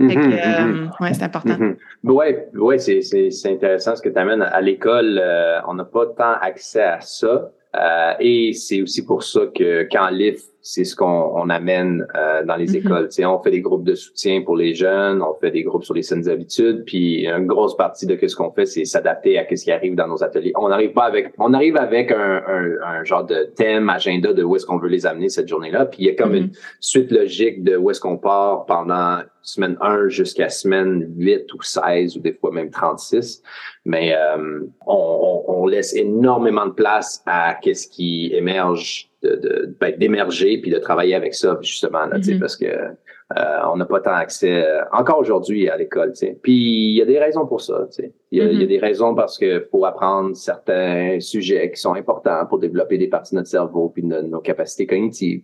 [0.00, 1.56] Euh, ouais, c'est important.
[2.04, 4.42] Oui, ouais, c'est intéressant ce que tu amènes.
[4.42, 7.50] À l'école, euh, on n'a pas tant accès à ça.
[7.74, 12.54] Euh, et c'est aussi pour ça que quand LIF, c'est ce qu'on amène euh, dans
[12.54, 12.86] les mm-hmm.
[12.86, 13.08] écoles.
[13.26, 16.02] on fait des groupes de soutien pour les jeunes, on fait des groupes sur les
[16.02, 19.72] saines habitudes, puis une grosse partie de ce qu'on fait, c'est s'adapter à ce qui
[19.72, 20.52] arrive dans nos ateliers.
[20.54, 24.54] On n'arrive pas avec, on arrive avec un, un, genre de thème, agenda de où
[24.54, 26.44] est-ce qu'on veut les amener cette journée-là, puis il y a comme mm-hmm.
[26.44, 31.60] une suite logique de où est-ce qu'on part pendant semaine 1 jusqu'à semaine 8 ou
[31.60, 33.42] 16 ou des fois même 36.
[33.84, 40.58] Mais euh, on, on, laisse énormément de place à qu'est-ce qui émerge de, ben, d'émerger
[40.58, 42.38] puis de travailler avec ça justement là, mm-hmm.
[42.38, 46.12] parce que euh, on n'a pas tant accès euh, encore aujourd'hui à l'école.
[46.42, 47.86] Puis il y a des raisons pour ça.
[48.30, 48.66] Il y, a, y a mm-hmm.
[48.66, 53.34] des raisons parce que faut apprendre certains sujets qui sont importants pour développer des parties
[53.34, 55.42] de notre cerveau puis de nos capacités cognitives.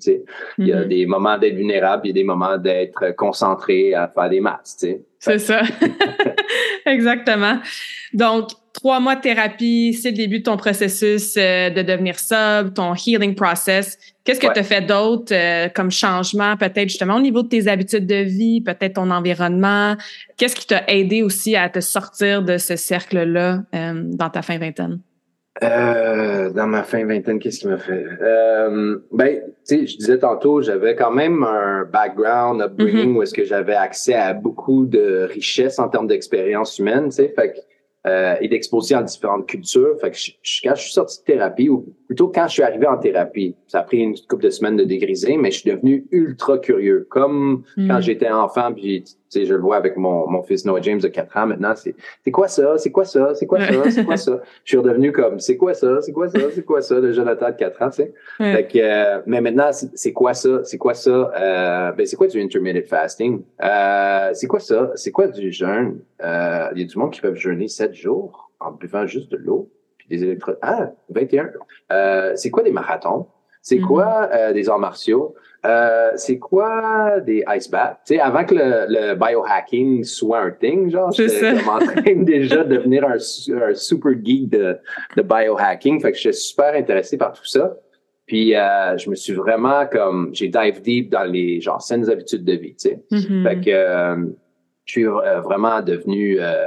[0.58, 0.88] Il y a mm-hmm.
[0.88, 4.84] des moments d'être vulnérable, il y a des moments d'être concentré à faire des maths.
[5.18, 5.62] C'est ça.
[6.86, 7.58] Exactement.
[8.12, 12.74] Donc, trois mois de thérapie, c'est le début de ton processus euh, de devenir sub,
[12.74, 13.98] ton healing process.
[14.22, 17.66] Qu'est-ce que tu as fait d'autre euh, comme changement, peut-être justement au niveau de tes
[17.66, 19.96] habitudes de vie, peut-être ton environnement?
[20.36, 24.58] Qu'est-ce qui t'a aidé aussi à te sortir de ce cercle-là euh, dans ta fin
[24.58, 25.00] vingtaine?
[25.60, 28.04] dans ma fin vingtaine, qu'est-ce qui m'a fait?
[29.10, 33.16] ben, tu sais, je disais tantôt, j'avais quand même un background, upbringing, mm-hmm.
[33.16, 37.34] où est-ce que j'avais accès à beaucoup de richesses en termes d'expérience humaine, tu sais,
[37.36, 37.58] fait que
[38.06, 39.98] euh, et d'exposer en différentes cultures.
[40.00, 42.87] Fait que je, quand je suis sorti de thérapie, ou plutôt quand je suis arrivé
[42.87, 46.07] en thérapie, ça a pris une couple de semaines de dégriser, mais je suis devenu
[46.11, 47.07] ultra curieux.
[47.09, 48.03] Comme quand hmm.
[48.03, 51.37] j'étais enfant, puis sais, je le vois avec mon, mon fils Noah James de 4
[51.37, 51.94] ans maintenant, c'est
[52.25, 52.79] c'est quoi ça?
[52.79, 53.35] C'est quoi ça?
[53.35, 53.90] C'est quoi ça?
[53.90, 54.40] C'est quoi ça?
[54.64, 56.01] je suis redevenu comme c'est quoi ça?
[56.01, 56.38] C'est quoi ça?
[56.55, 57.01] C'est quoi ça?
[57.01, 58.14] De Jonathan de 4 ans, tu sais.
[58.38, 60.61] Fait que, euh, mais maintenant, c'est quoi ça?
[60.64, 61.11] C'est quoi ça?
[61.37, 63.42] Euh, ben, c'est quoi du intermittent fasting?
[63.62, 64.92] Euh, c'est quoi ça?
[64.94, 66.01] C'est quoi du jeûne?
[66.23, 69.37] Euh, il y a du monde qui peuvent jeûner 7 jours en buvant juste de
[69.37, 69.71] l'eau,
[70.09, 70.59] puis des électrodes.
[70.62, 71.51] Ah, 21.
[71.92, 73.27] Euh, c'est quoi des marathons?
[73.61, 75.35] C'est quoi euh, des arts martiaux?
[75.66, 77.99] Euh, c'est quoi des ice baths?
[78.07, 82.64] Tu sais, avant que le, le, biohacking soit un thing, genre, j'étais en train déjà
[82.64, 84.79] de devenir un, un, super geek de,
[85.16, 86.01] de biohacking.
[86.01, 87.77] Fait que j'étais super intéressé par tout ça.
[88.29, 92.44] Puis euh, je me suis vraiment comme j'ai dive deep dans les genre saines habitudes
[92.44, 93.03] de vie, tu sais.
[93.11, 93.42] Mm-hmm.
[93.42, 94.16] Fait que euh,
[94.85, 96.66] je suis euh, vraiment devenu euh,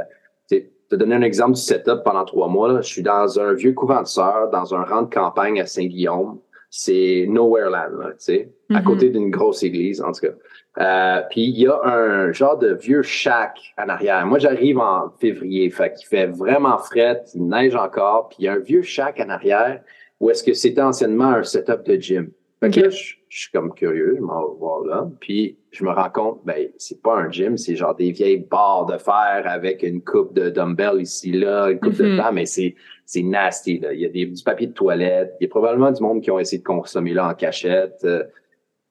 [0.91, 2.71] te donner un exemple du setup pendant trois mois.
[2.71, 2.81] Là.
[2.81, 6.39] Je suis dans un vieux couvent de sœurs, dans un rang de campagne à Saint-Guillaume
[6.73, 8.83] c'est Nowhere Land, tu sais, à mm-hmm.
[8.83, 10.33] côté d'une grosse église, en tout cas.
[10.79, 14.25] Euh, puis il y a un genre de vieux shack en arrière.
[14.25, 18.47] Moi, j'arrive en février, fait qu'il fait vraiment fret, il neige encore, puis il y
[18.47, 19.81] a un vieux shack en arrière
[20.21, 22.31] où est-ce que c'était anciennement un setup de gym.
[22.61, 25.91] Fait que là, je, suis comme curieux, je m'en vais voir là, puis je me
[25.91, 29.83] rends compte, ben, c'est pas un gym, c'est genre des vieilles barres de fer avec
[29.83, 32.33] une coupe de dumbbell ici, là, une coupe de temps, mm-hmm.
[32.33, 32.75] mais c'est
[33.11, 33.77] c'est nasty.
[33.79, 33.91] Là.
[33.93, 35.35] Il y a des, du papier de toilette.
[35.41, 37.99] Il y a probablement du monde qui ont essayé de consommer là en cachette.
[38.05, 38.23] Euh,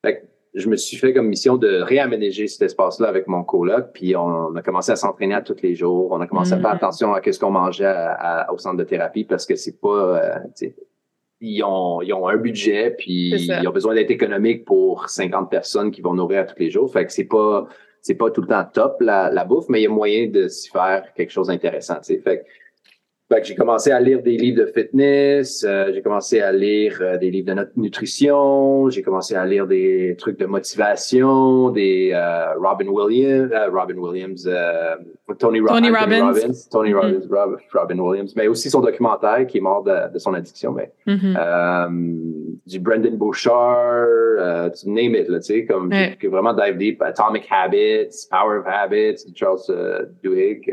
[0.04, 3.92] fait je me suis fait comme mission de réaménager cet espace-là avec mon coloc.
[3.94, 6.10] Puis on, a commencé à s'entraîner à tous les jours.
[6.10, 6.76] On a commencé à faire mm.
[6.76, 7.94] attention à ce qu'on mangeait
[8.52, 9.88] au centre de thérapie parce que c'est pas...
[9.88, 10.38] Euh,
[11.40, 15.90] ils ont, ils ont un budget, puis ils ont besoin d'être économiques pour 50 personnes
[15.90, 16.92] qui vont nourrir à tous les jours.
[16.92, 17.66] Fait que c'est pas
[18.02, 20.48] c'est pas tout le temps top la, la bouffe, mais il y a moyen de
[20.48, 21.96] s'y faire quelque chose d'intéressant.
[22.02, 22.44] Fait
[23.42, 27.30] j'ai commencé à lire des livres de fitness, euh, j'ai commencé à lire euh, des
[27.30, 33.52] livres de nutrition, j'ai commencé à lire des trucs de motivation, des euh, Robin Williams,
[33.72, 34.48] Robin Williams,
[35.38, 36.32] Tony, Tony Robbins,
[36.70, 37.58] Tony Robbins, mm-hmm.
[37.72, 42.58] Robin Williams, mais aussi son documentaire qui est mort de, son addiction, mais mm-hmm.
[42.66, 44.08] du Brendan Bouchard,
[44.74, 45.92] tu name it, là, tu sais, comme
[46.24, 49.60] vraiment dive deep, Atomic Habits, Power of Habits, Charles
[50.20, 50.68] Duhigg.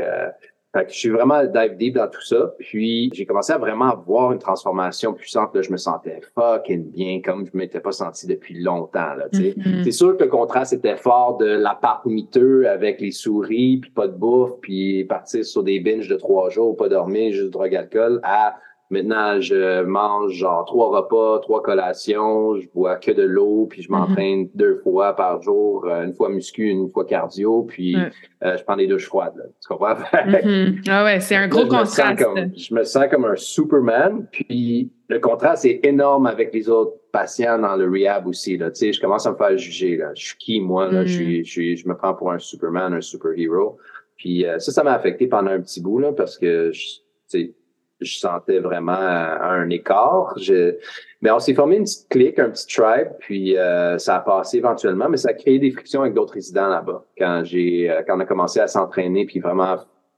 [0.78, 2.54] Fait que je suis vraiment dive deep dans tout ça.
[2.60, 5.56] Puis j'ai commencé à vraiment voir une transformation puissante.
[5.56, 9.16] Là, je me sentais fucking bien comme je ne m'étais pas senti depuis longtemps.
[9.16, 9.84] Là, mm-hmm.
[9.84, 14.08] C'est sûr que le contraste était fort de l'appart miteux avec les souris, puis pas
[14.08, 18.20] de bouffe, puis partir sur des binges de trois jours, pas dormir, juste drogue alcool,
[18.22, 18.58] à
[18.89, 23.91] Maintenant, je mange genre trois repas, trois collations, je bois que de l'eau, puis je
[23.91, 24.00] mhm.
[24.00, 28.63] m'entraîne deux fois par jour, euh, une fois muscu, une fois cardio, puis euh, je
[28.63, 29.52] prends des douches froides.
[29.62, 29.95] tu comprends?
[30.28, 30.82] Mhm.
[30.88, 32.23] Ah ouais, c'est un gros contraste.
[32.56, 37.60] je me sens comme un Superman, puis le contraste est énorme avec les autres patients
[37.60, 38.58] dans le rehab aussi.
[38.58, 38.71] Là.
[38.71, 39.97] Tu sais, je commence à me faire juger.
[39.97, 40.12] Là.
[40.15, 40.91] Je suis qui, moi?
[40.91, 41.06] Là?
[41.06, 41.43] Je, mhm.
[41.43, 43.78] suis, je, me prends pour un Superman, un superhero.
[44.17, 47.54] Puis euh, ça, ça m'a affecté pendant un petit bout, là, parce que, tu sais,
[47.99, 50.33] je sentais vraiment un écart.
[50.38, 50.75] Je,
[51.21, 54.57] mais on s'est formé une petite clique, un petit tribe, puis euh, ça a passé
[54.57, 57.05] éventuellement, mais ça a créé des frictions avec d'autres résidents là-bas.
[57.17, 59.77] Quand j'ai, euh, quand on a commencé à s'entraîner, puis vraiment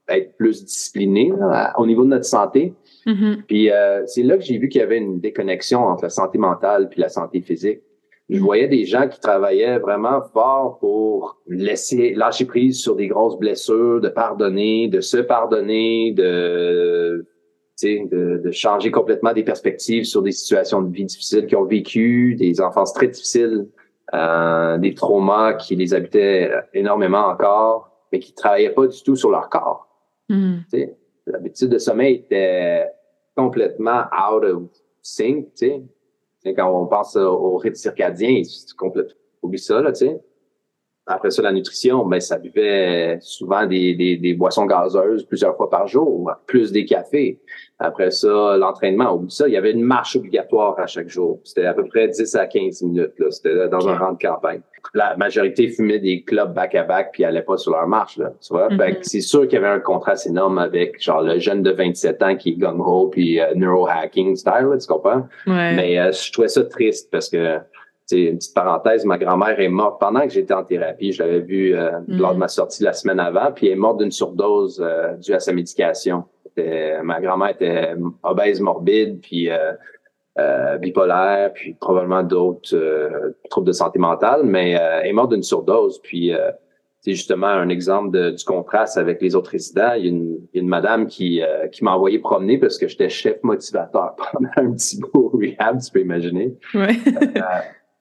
[0.09, 1.31] être plus discipliné
[1.77, 2.73] au niveau de notre santé.
[3.05, 3.43] Mm-hmm.
[3.47, 6.37] Puis euh, c'est là que j'ai vu qu'il y avait une déconnexion entre la santé
[6.37, 7.81] mentale puis la santé physique.
[8.27, 8.39] Je mm-hmm.
[8.41, 14.01] voyais des gens qui travaillaient vraiment fort pour laisser lâcher prise sur des grosses blessures,
[14.01, 17.25] de pardonner, de se pardonner, de
[17.81, 22.35] de, de, changer complètement des perspectives sur des situations de vie difficiles qu'ils ont vécues,
[22.35, 23.67] des enfances très difficiles,
[24.13, 29.31] euh, des traumas qui les habitaient énormément encore, mais qui travaillaient pas du tout sur
[29.31, 29.87] leur corps.
[30.29, 30.57] Mm.
[31.27, 32.87] L'habitude de sommeil était
[33.35, 34.63] complètement out of
[35.01, 35.47] sync.
[35.55, 35.81] sais
[36.43, 40.19] Quand on pense au rythme circadien, c'est complètement oublie ça, là, tu sais.
[41.11, 45.67] Après ça, la nutrition, ben, ça buvait souvent des, des, des, boissons gazeuses plusieurs fois
[45.67, 47.39] par jour, plus des cafés.
[47.79, 51.09] Après ça, l'entraînement, au bout de ça, il y avait une marche obligatoire à chaque
[51.09, 51.39] jour.
[51.43, 53.13] C'était à peu près 10 à 15 minutes.
[53.17, 53.31] Là.
[53.31, 54.61] C'était dans un rang de campagne.
[54.93, 58.17] La majorité fumait des clubs back-à-back puis n'allait pas sur leur marche.
[58.17, 58.69] Là, tu vois?
[58.69, 58.97] Mm-hmm.
[59.01, 62.35] c'est sûr qu'il y avait un contraste énorme avec genre le jeune de 27 ans
[62.35, 65.27] qui est gung-ho puis euh, neurohacking style, là, tu comprends?
[65.47, 67.59] Mais euh, je trouvais ça triste parce que
[68.09, 71.11] c'est une petite parenthèse, ma grand-mère est morte pendant que j'étais en thérapie.
[71.11, 72.39] Je l'avais vue euh, lors de mm.
[72.39, 75.53] ma sortie la semaine avant, puis elle est morte d'une surdose euh, due à sa
[75.53, 76.23] médication.
[77.03, 77.93] ma grand-mère était
[78.23, 82.75] obèse morbide, puis euh, bipolaire, puis probablement d'autres
[83.51, 86.01] troubles de santé mentale, mais elle est morte d'une surdose.
[86.01, 86.31] Puis
[87.01, 89.93] c'est justement un exemple du contraste avec les autres résidents.
[89.95, 92.79] Il y a une, il y a une madame qui, qui m'a envoyé promener parce
[92.79, 96.57] que j'étais chef motivateur pendant un petit bout au rehab, tu peux imaginer.
[96.73, 96.97] Ouais.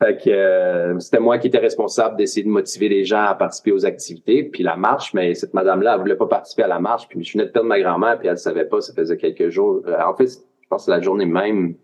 [0.00, 3.72] Fait que euh, c'était moi qui étais responsable d'essayer de motiver les gens à participer
[3.72, 4.44] aux activités.
[4.44, 7.08] Puis la marche, mais cette madame-là, elle voulait pas participer à la marche.
[7.08, 9.82] Puis je venais de perdre ma grand-mère, puis elle savait pas, ça faisait quelques jours.
[9.86, 11.74] Euh, en fait, je pense que c'est la journée même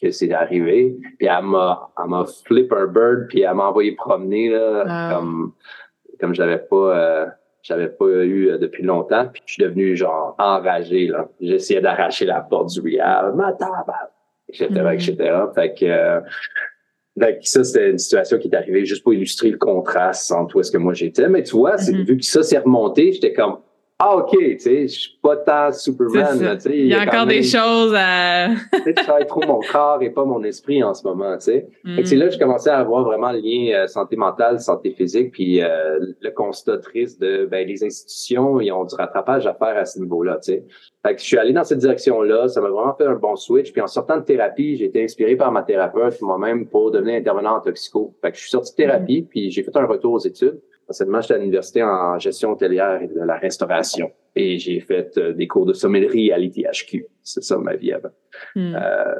[0.00, 0.96] que c'est arrivé.
[1.18, 5.52] Puis elle m'a, elle m'a flip un bird, puis elle m'a envoyé promener là, comme
[6.20, 7.26] comme j'avais pas euh,
[7.62, 9.26] j'avais pas eu depuis longtemps.
[9.26, 11.28] Puis je suis devenu genre enragé là.
[11.40, 13.56] J'essayais d'arracher la porte du rehab, ma
[14.48, 15.16] etc., etc.
[15.54, 16.22] Fait que
[17.42, 20.70] ça, c'était une situation qui est arrivée juste pour illustrer le contraste entre où est-ce
[20.70, 21.28] que moi j'étais.
[21.28, 22.04] Mais tu vois, mm-hmm.
[22.04, 23.58] vu que ça s'est remonté, j'étais comme,
[24.02, 26.38] ah, OK, tu sais, je suis pas tant Superman.
[26.56, 28.48] tu sais, il y a, encore des choses à.
[28.48, 31.36] je travaille trop mon corps et pas mon esprit en ce moment.
[31.36, 31.68] tu sais.
[32.04, 35.32] C'est là que je commençais à avoir vraiment le lien euh, santé mentale, santé physique,
[35.32, 39.76] puis euh, le constat triste de ben, les institutions, ils ont du rattrapage à faire
[39.76, 40.38] à ce niveau-là.
[40.42, 40.64] tu sais.
[41.04, 42.48] Fait que je suis allé dans cette direction-là.
[42.48, 43.70] Ça m'a vraiment fait un bon switch.
[43.70, 47.56] Puis en sortant de thérapie, j'ai été inspiré par ma thérapeute moi-même pour devenir intervenant
[47.56, 48.14] en toxico.
[48.22, 50.58] Fait que je suis sorti de thérapie, puis j'ai fait un retour aux études.
[50.90, 54.10] Anciennement, j'étais à l'université en gestion hôtelière et de la restauration.
[54.34, 57.06] Et j'ai fait euh, des cours de sommellerie à l'ITHQ.
[57.22, 58.10] C'est ça ma vie avant.
[58.56, 58.74] Hmm.
[58.74, 59.14] Euh,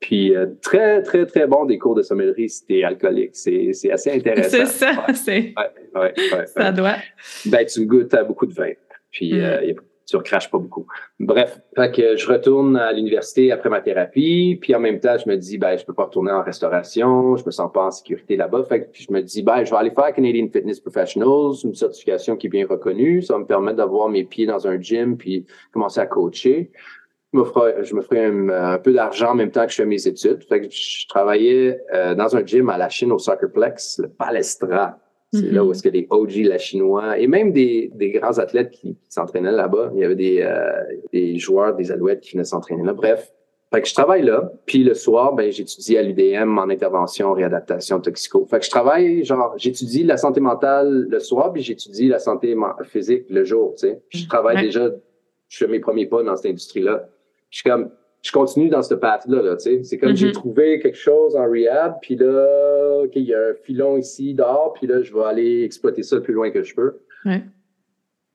[0.00, 3.36] puis euh, très, très, très bon des cours de sommellerie c'était alcoolique.
[3.36, 4.50] C'est, c'est assez intéressant.
[4.50, 5.54] C'est ça, c'est.
[5.56, 6.96] Ouais, ouais, ouais, ça doit.
[7.46, 8.72] Ben, tu goûtes à beaucoup de vin.
[9.12, 9.36] Puis hmm.
[9.62, 9.74] il y a
[10.06, 10.86] tu recraches pas beaucoup.
[11.20, 15.28] Bref, fait que je retourne à l'université après ma thérapie, puis en même temps, je
[15.28, 18.36] me dis, ben, je peux pas retourner en restauration, je me sens pas en sécurité
[18.36, 18.64] là-bas.
[18.64, 22.36] Fait que je me dis, ben, je vais aller faire Canadian Fitness Professionals, une certification
[22.36, 23.22] qui est bien reconnue.
[23.22, 26.70] Ça va me permettre d'avoir mes pieds dans un gym, puis commencer à coacher.
[27.32, 30.44] Je me ferai, je un, peu d'argent en même temps que je fais mes études.
[30.44, 34.98] Fait que je travaillais euh, dans un gym à la Chine au Soccerplex, le Palestra
[35.32, 38.70] C'est là où est-ce que les OG, la chinois, et même des, des grands athlètes
[38.70, 39.90] qui, s'entraînaient là-bas.
[39.94, 40.72] Il y avait des, euh,
[41.12, 42.92] des joueurs, des alouettes qui venaient s'entraîner là.
[42.92, 43.32] Bref,
[43.72, 48.00] fait que je travaille là, puis le soir, ben j'étudie à l'UDM en intervention, réadaptation,
[48.00, 48.44] toxico.
[48.44, 52.54] Fait que je travaille, genre, j'étudie la santé mentale le soir, puis j'étudie la santé
[52.84, 54.02] physique le jour, tu sais.
[54.10, 54.90] Je travaille déjà,
[55.48, 57.08] je fais mes premiers pas dans cette industrie-là.
[57.48, 57.90] Je suis comme,
[58.22, 59.58] je continue dans cette path-là, là.
[59.58, 60.32] C'est comme j'ai mm-hmm.
[60.32, 64.72] trouvé quelque chose en rehab, puis là, OK, il y a un filon ici, dehors,
[64.74, 67.00] puis là, je vais aller exploiter ça le plus loin que je peux.
[67.24, 67.42] Ouais.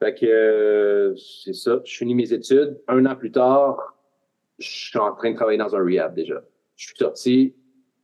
[0.02, 1.80] Fait que euh, c'est ça.
[1.84, 2.78] Je finis mes études.
[2.86, 3.96] Un an plus tard,
[4.58, 6.44] je suis en train de travailler dans un rehab déjà.
[6.76, 7.54] Je suis sorti,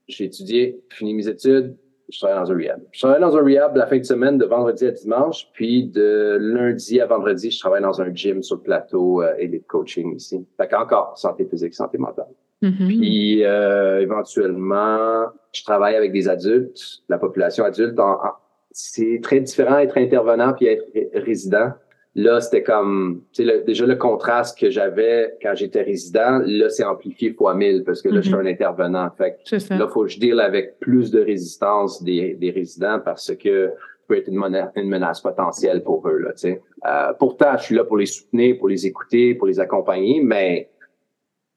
[0.08, 1.76] j'ai étudié, fini mes études,
[2.14, 2.80] je travaille dans un rehab.
[2.92, 6.38] Je travaille dans un rehab la fin de semaine de vendredi à dimanche, puis de
[6.40, 10.46] lundi à vendredi, je travaille dans un gym sur le plateau euh, Elite Coaching ici.
[10.56, 12.28] Fait qu'encore, santé physique, santé mentale.
[12.62, 12.86] Mm-hmm.
[12.86, 17.98] Puis euh, éventuellement, je travaille avec des adultes, la population adulte.
[18.70, 20.84] c'est très différent être intervenant puis être
[21.14, 21.72] résident.
[22.16, 26.84] Là, c'était comme, tu sais, déjà le contraste que j'avais quand j'étais résident, là, c'est
[26.84, 28.46] amplifié fois mille parce que là, je suis mhm.
[28.46, 29.10] un intervenant.
[29.18, 33.34] Fait que là, faut que je deal avec plus de résistance des, des résidents parce
[33.34, 33.72] que
[34.06, 36.62] peut être une menace, une menace potentielle pour eux, là, tu sais.
[36.86, 40.68] Euh, pourtant, je suis là pour les soutenir, pour les écouter, pour les accompagner, mais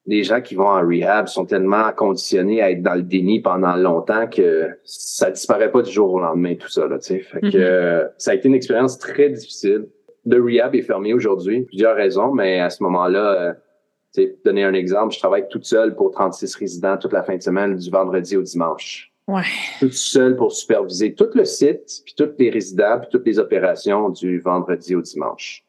[0.06, 3.76] les gens qui vont en rehab sont tellement conditionnés à être dans le déni pendant
[3.76, 7.20] longtemps que ça disparaît pas du jour au lendemain, tout ça, là, tu sais.
[7.20, 8.10] Fait que mhm.
[8.18, 9.88] ça a été une expérience très difficile
[10.28, 11.62] le rehab est fermé aujourd'hui.
[11.64, 13.56] Plusieurs raisons, mais à ce moment-là,
[14.18, 17.42] euh, donner un exemple, je travaille toute seule pour 36 résidents toute la fin de
[17.42, 19.12] semaine, du vendredi au dimanche.
[19.28, 19.44] Ouais.
[19.80, 24.10] Toute seule pour superviser tout le site, puis tous les résidents, puis toutes les opérations
[24.10, 25.66] du vendredi au dimanche.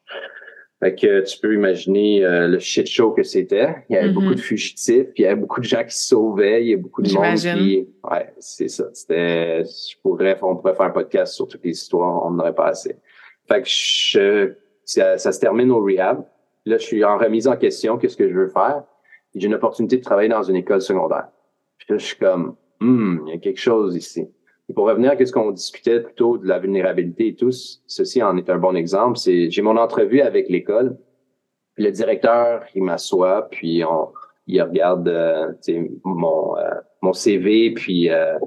[0.81, 3.75] Fait que tu peux imaginer euh, le shit show que c'était.
[3.89, 4.43] Il y avait beaucoup de mm-hmm.
[4.43, 7.01] fugitifs, puis il y avait beaucoup de gens qui se sauvaient, il y a beaucoup
[7.01, 7.85] de monde qui.
[8.09, 8.85] Ouais, c'est ça.
[8.93, 9.65] C'était.
[9.65, 12.95] Je pourrais, on pourrait faire un podcast sur toutes les histoires, on n'aurait pas assez.
[13.51, 14.53] Fait que je,
[14.85, 16.23] ça, se termine au rehab.
[16.65, 18.83] Là, je suis en remise en question, qu'est-ce que je veux faire?
[19.35, 21.27] J'ai une opportunité de travailler dans une école secondaire.
[21.77, 24.27] Puis là, je suis comme, hmm, il y a quelque chose ici.
[24.75, 28.49] Pour revenir à ce qu'on discutait plutôt de la vulnérabilité et tout, ceci en est
[28.51, 29.17] un bon exemple.
[29.17, 30.95] C'est, j'ai mon entrevue avec l'école.
[31.77, 34.09] Le directeur, il m'assoit, puis on,
[34.45, 35.53] il regarde euh,
[36.03, 36.69] mon, euh,
[37.01, 38.37] mon CV, puis euh,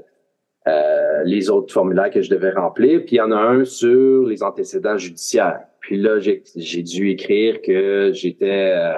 [0.69, 3.01] euh, les autres formulaires que je devais remplir.
[3.05, 5.61] Puis il y en a un sur les antécédents judiciaires.
[5.81, 8.93] Puis là, j'ai dû écrire que j'étais, euh,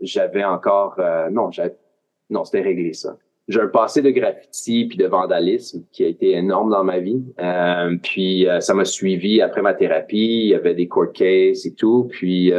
[0.00, 1.50] j'avais encore, euh, non,
[2.30, 3.18] non, c'était réglé ça.
[3.48, 7.22] J'ai un passé de graffiti puis de vandalisme qui a été énorme dans ma vie.
[8.02, 10.40] puis ça m'a suivi après ma thérapie.
[10.42, 12.08] Il y avait des court cases et tout.
[12.10, 12.52] Puis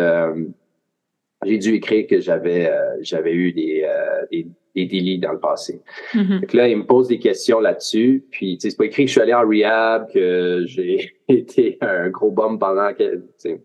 [1.46, 2.72] j'ai dû écrire que j'avais
[3.02, 3.88] j'avais eu des,
[4.32, 5.82] des des délits dans le passé.
[6.14, 6.56] Mm-hmm.
[6.56, 8.26] là, il me pose des questions là-dessus.
[8.32, 11.78] Puis, tu sais, c'est pas écrit que je suis allé en rehab, que j'ai été
[11.82, 13.62] un gros bum pendant que, tu sais,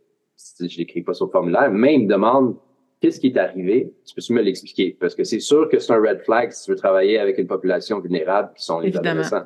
[0.61, 2.57] je l'écris pas sur le formulaire, mais il me demande
[3.01, 3.93] qu'est-ce qui est arrivé?
[4.07, 4.97] Tu peux-tu me l'expliquer?
[4.99, 7.47] Parce que c'est sûr que c'est un red flag si tu veux travailler avec une
[7.47, 9.45] population vulnérable qui sont les adolescents.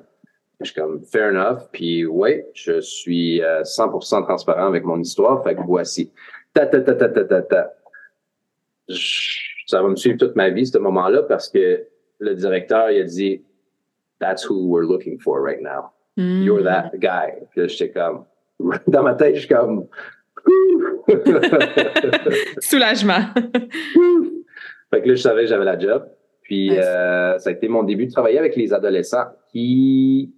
[0.60, 1.68] Je suis comme, fair enough.
[1.72, 5.42] Puis, ouais, je suis 100% euh, transparent avec mon histoire.
[5.44, 6.10] Fait que voici.
[6.52, 7.72] Ta, ta, ta, ta, ta, ta, ta
[9.68, 11.84] ça va me suivre toute ma vie, ce moment-là, parce que
[12.20, 13.42] le directeur, il a dit,
[14.18, 15.92] That's who we're looking for right now.
[16.16, 16.42] Mm.
[16.42, 17.46] You're that guy.
[17.50, 18.24] Puis là, j'étais comme,
[18.88, 19.86] dans ma tête, je suis comme,
[22.60, 23.26] Soulagement.
[24.90, 26.08] fait que là, je savais que j'avais la job.
[26.42, 30.32] Puis, euh, ça a été mon début de travailler avec les adolescents qui,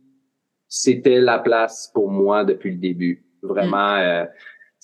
[0.67, 3.25] c'était la place pour moi depuis le début.
[3.43, 4.01] Vraiment, mm.
[4.01, 4.25] euh,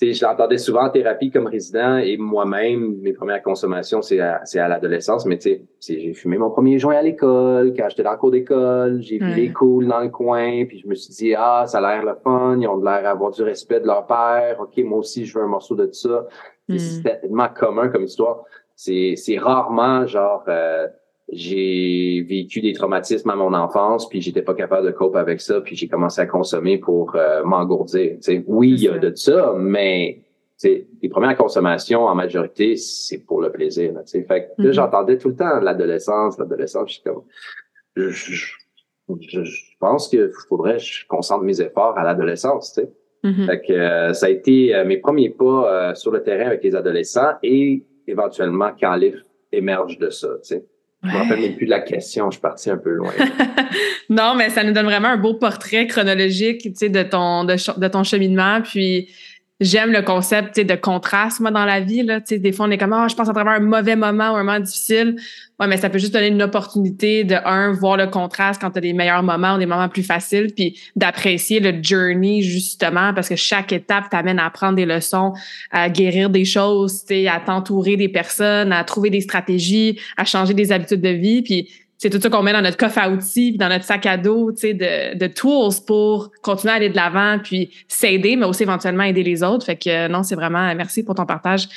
[0.01, 4.59] je l'entendais souvent en thérapie comme résident et moi-même, mes premières consommations, c'est à, c'est
[4.59, 5.25] à l'adolescence.
[5.25, 8.31] Mais tu sais, j'ai fumé mon premier joint à l'école, quand j'étais dans le cours
[8.31, 11.79] d'école, j'ai vu les cools dans le coin, puis je me suis dit, ah, ça
[11.79, 14.99] a l'air le fun, ils ont l'air d'avoir du respect de leur père, ok, moi
[14.99, 16.27] aussi, je veux un morceau de ça.
[16.69, 16.79] Mm.
[16.79, 18.43] C'est tellement commun comme histoire.
[18.75, 20.45] C'est, c'est rarement genre...
[20.49, 20.89] Euh,
[21.33, 25.61] j'ai vécu des traumatismes à mon enfance, puis j'étais pas capable de cope avec ça,
[25.61, 28.19] puis j'ai commencé à consommer pour euh, m'engourdir.
[28.47, 30.23] Oui, il y a de ça, mais
[30.63, 33.93] les premières consommations, en majorité, c'est pour le plaisir.
[33.93, 34.73] Là, fait que, mm-hmm.
[34.73, 37.23] j'entendais tout le temps l'adolescence, l'adolescence, je suis comme...
[37.97, 38.55] Je,
[39.79, 42.93] pense qu'il faudrait que je concentre mes efforts à l'adolescence, tu sais.
[43.25, 43.47] Mm-hmm.
[43.47, 46.77] Fait que euh, ça a été euh, mes premiers pas sur le terrain avec les
[46.77, 49.19] adolescents et éventuellement quand livre
[49.51, 50.65] émerge de ça, tu sais.
[51.09, 53.13] Je me rappelle même plus de la question, je suis parti un peu loin.
[54.11, 57.89] non, mais ça nous donne vraiment un beau portrait chronologique, tu sais, de ton, de,
[57.89, 58.61] ton cheminement.
[58.63, 59.09] Puis,
[59.61, 62.03] j'aime le concept de contraste, moi, dans la vie.
[62.03, 64.37] Là, des fois, on est comme, ah, je pense à travers un mauvais moment ou
[64.37, 65.17] un moment difficile.
[65.59, 68.79] Ouais, mais ça peut juste donner une opportunité de, un, voir le contraste quand tu
[68.79, 73.29] as des meilleurs moments ou des moments plus faciles, puis d'apprécier le journey, justement, parce
[73.29, 75.33] que chaque étape t'amène à apprendre des leçons,
[75.71, 80.73] à guérir des choses, à t'entourer des personnes, à trouver des stratégies, à changer des
[80.73, 81.43] habitudes de vie.
[81.43, 84.05] Puis c'est tout ça qu'on met dans notre coffre à outils, puis dans notre sac
[84.07, 88.37] à dos, tu sais, de, de tools pour continuer à aller de l'avant, puis s'aider,
[88.37, 89.67] mais aussi éventuellement aider les autres.
[89.67, 91.69] Fait que non, c'est vraiment merci pour ton partage.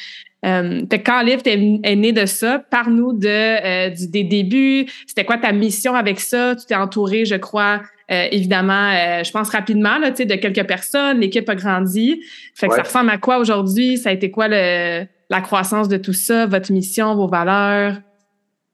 [0.45, 4.85] Euh, fait que quand Lift est, né de ça, parle-nous de euh, des débuts.
[5.05, 6.55] C'était quoi ta mission avec ça?
[6.55, 10.35] Tu t'es entouré, je crois, euh, évidemment, euh, je pense rapidement là, tu sais, de
[10.35, 11.19] quelques personnes.
[11.19, 12.21] L'équipe a grandi.
[12.55, 13.97] Fait que ça ressemble à quoi aujourd'hui?
[13.97, 16.45] Ça a été quoi le, la croissance de tout ça?
[16.45, 17.95] Votre mission, vos valeurs?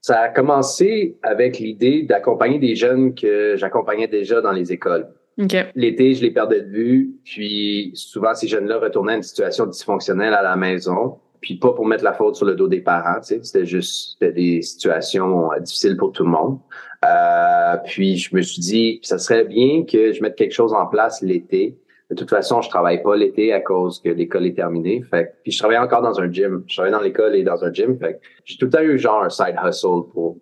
[0.06, 5.08] Ça a commencé avec l'idée d'accompagner des jeunes que j'accompagnais déjà dans les écoles.
[5.74, 10.36] L'été, je les perdais de vue, puis souvent ces jeunes-là retournaient à une situation dysfonctionnelle
[10.36, 13.30] à la maison, puis pas pour mettre la faute sur le dos des parents, tu
[13.30, 16.60] sais, c'était juste des situations euh, difficiles pour tout le monde.
[17.04, 20.86] Euh, puis je me suis dit, ça serait bien que je mette quelque chose en
[20.86, 21.80] place l'été
[22.10, 25.02] de toute façon, je travaille pas l'été à cause que l'école est terminée.
[25.02, 26.64] Fait puis je travaille encore dans un gym.
[26.68, 27.98] Je travaille dans l'école et dans un gym.
[27.98, 30.36] Fait j'ai tout le temps eu genre un side hustle pour,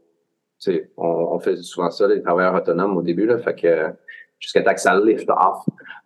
[0.61, 3.37] tu sais, on, on fait souvent ça, les travailleurs autonomes au début, là.
[3.37, 3.93] Fait que,
[4.39, 5.65] jusqu'à temps que ça lift off.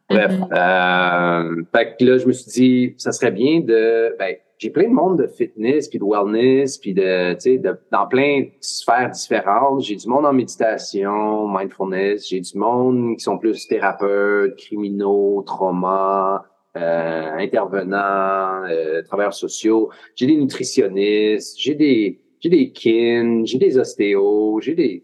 [0.09, 0.31] Bref.
[0.31, 1.57] Mm-hmm.
[1.59, 4.89] euh, fait que là, je me suis dit, ça serait bien de, ben, j'ai plein
[4.89, 8.47] de monde de fitness puis de wellness puis de tu sais de, dans plein de
[8.59, 9.81] sphères différentes.
[9.81, 12.27] J'ai du monde en méditation mindfulness.
[12.27, 16.45] J'ai du monde qui sont plus thérapeutes criminaux trauma
[16.75, 19.89] euh, intervenants euh, travailleurs sociaux.
[20.15, 21.59] J'ai des nutritionnistes.
[21.59, 25.03] J'ai des j'ai des kin j'ai des ostéos j'ai des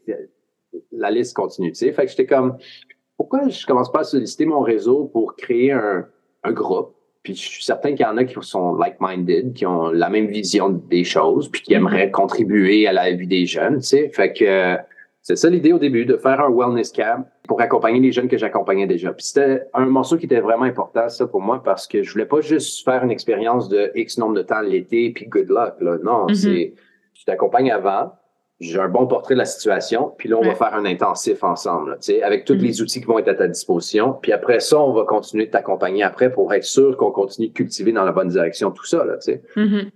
[0.91, 1.91] la liste continue tu sais.
[1.91, 2.57] Fait que j'étais comme
[3.17, 6.07] pourquoi je commence pas à solliciter mon réseau pour créer un
[6.43, 6.95] un groupe?
[7.23, 10.27] Puis je suis certain qu'il y en a qui sont like-minded, qui ont la même
[10.27, 11.77] vision des choses, puis qui mm-hmm.
[11.77, 14.09] aimeraient contribuer à la vie des jeunes, tu sais.
[14.09, 14.77] Fait que
[15.21, 18.37] c'est ça l'idée au début, de faire un wellness camp pour accompagner les jeunes que
[18.37, 19.13] j'accompagnais déjà.
[19.13, 22.25] Puis c'était un morceau qui était vraiment important, ça, pour moi, parce que je voulais
[22.25, 25.97] pas juste faire une expérience de X nombre de temps l'été, puis good luck, là.
[26.03, 26.35] Non, mm-hmm.
[26.35, 26.73] c'est...
[27.13, 28.11] Tu t'accompagnes avant,
[28.63, 31.97] j'ai un bon portrait de la situation, puis là, on va faire un intensif ensemble,
[31.99, 34.13] sais, avec tous les outils qui vont être à ta disposition.
[34.21, 37.53] Puis après ça, on va continuer de t'accompagner après pour être sûr qu'on continue de
[37.53, 39.03] cultiver dans la bonne direction tout ça.
[39.05, 39.41] Là, sais.
[39.55, 39.89] Mm-hmm.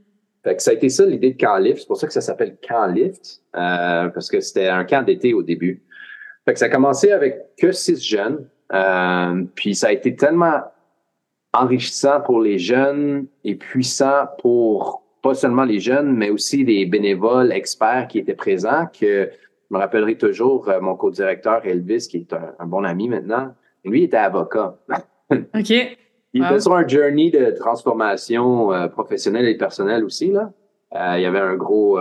[0.43, 1.79] Fait que ça a été ça l'idée de Camp Lift.
[1.79, 5.33] C'est pour ça que ça s'appelle Camp Lift, euh, parce que c'était un camp d'été
[5.33, 5.83] au début.
[6.45, 8.47] Fait que ça a commencé avec que six jeunes.
[8.73, 10.61] Euh, puis ça a été tellement
[11.53, 17.51] enrichissant pour les jeunes et puissant pour pas seulement les jeunes, mais aussi les bénévoles
[17.51, 19.29] experts qui étaient présents, que
[19.69, 23.53] je me rappellerai toujours euh, mon co-directeur Elvis, qui est un, bon ami maintenant.
[23.83, 24.77] Lui, il était avocat.
[25.31, 25.69] OK.
[26.33, 30.31] il était sur un journey de transformation euh, professionnelle et personnelle aussi.
[30.31, 30.51] Là.
[30.95, 31.99] Euh, il y avait un gros...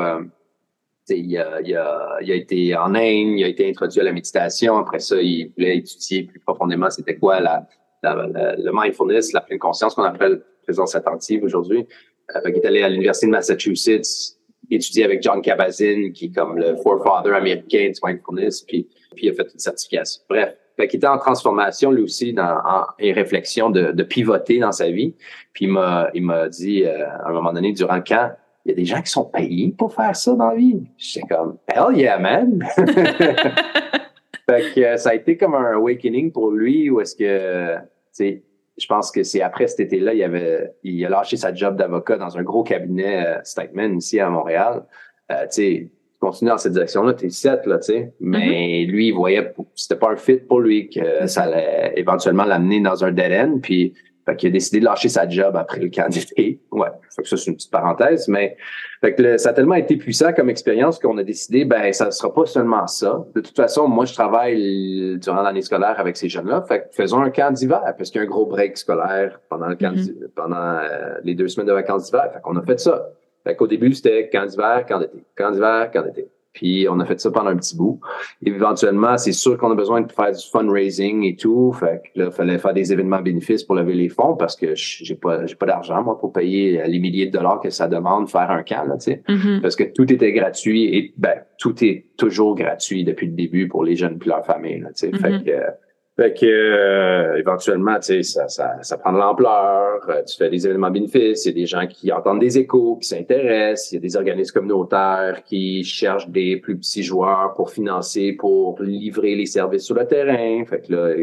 [1.09, 4.13] il, a, il, a, il a été en Inde, il a été introduit à la
[4.13, 4.77] méditation.
[4.77, 7.67] Après ça, il voulait étudier plus profondément c'était quoi la,
[8.03, 11.87] le mindfulness, la pleine conscience qu'on appelle présence attentive aujourd'hui.
[12.35, 14.37] Euh, il est allé à l'Université de Massachusetts
[14.71, 19.31] étudier avec John Kabat-Zinn, qui est comme le forefather américain du mindfulness, puis, puis il
[19.31, 20.23] a fait une certification.
[20.29, 24.73] Bref, fait qu'il était en transformation lui aussi dans en, réflexion de, de, pivoter dans
[24.73, 25.15] sa vie.
[25.53, 28.33] Puis il m'a il m'a dit euh, à un moment donné durant le camp,
[28.65, 30.83] il y a des gens qui sont payés pour faire ça dans la vie.
[30.99, 32.63] J'étais comme hell yeah man.
[32.77, 37.77] fait que euh, ça a été comme un awakening pour lui où est-ce que
[38.15, 38.43] tu
[38.79, 42.17] je pense que c'est après cet été-là, il avait, il a lâché sa job d'avocat
[42.17, 44.85] dans un gros cabinet euh, ici à Montréal.
[45.31, 48.13] Euh, tu sais, tu continues dans cette direction-là, t'es set, là, tu sais.
[48.21, 48.87] Mais mm-hmm.
[48.91, 53.05] lui, il voyait, c'était pas un fit pour lui, que ça allait éventuellement l'amener dans
[53.05, 53.59] un dead end.
[53.63, 53.95] Puis
[54.27, 56.27] fait qu'il a décidé de lâcher sa job après le candidat.
[56.73, 58.57] Ouais, fait que ça, c'est une petite parenthèse, mais
[59.01, 62.11] fait que ça a tellement été puissant comme expérience qu'on a décidé, ben, ça ne
[62.11, 63.25] sera pas seulement ça.
[63.35, 66.63] De toute façon, moi, je travaille durant l'année scolaire avec ces jeunes-là.
[66.69, 69.69] Fait que faisons un camp d'hiver, parce qu'il y a un gros break scolaire pendant
[69.69, 70.29] le camp mm-hmm.
[70.35, 72.31] pendant euh, les deux semaines de vacances d'hiver.
[72.33, 73.09] Fait qu'on a fait ça.
[73.45, 75.25] Fait qu'au début, c'était camp d'hiver, camp d'été.
[75.37, 76.29] Camp d'hiver, camp d'été.
[76.57, 78.01] Puis on a fait ça pendant un petit bout.
[78.45, 81.71] éventuellement, c'est sûr qu'on a besoin de faire du fundraising et tout.
[81.73, 84.75] Fait que là, il fallait faire des événements bénéfices pour lever les fonds parce que
[84.75, 88.31] j'ai pas j'ai pas d'argent moi pour payer les milliers de dollars que ça demande
[88.31, 89.23] faire un camp là, tu sais.
[89.29, 89.61] Mm-hmm.
[89.61, 93.85] Parce que tout était gratuit et ben tout est toujours gratuit depuis le début pour
[93.85, 95.11] les jeunes et leurs familles là, tu sais.
[95.11, 95.45] Fait mm-hmm.
[95.45, 95.86] que
[96.17, 100.01] fait que euh, éventuellement, tu sais, ça, ça, ça prend de l'ampleur.
[100.09, 101.45] Euh, tu fais des événements bénéfices.
[101.45, 103.93] Il y a des gens qui entendent des échos, qui s'intéressent.
[103.93, 108.81] Il y a des organismes communautaires qui cherchent des plus petits joueurs pour financer, pour
[108.81, 110.65] livrer les services sur le terrain.
[110.65, 111.15] Fait que là,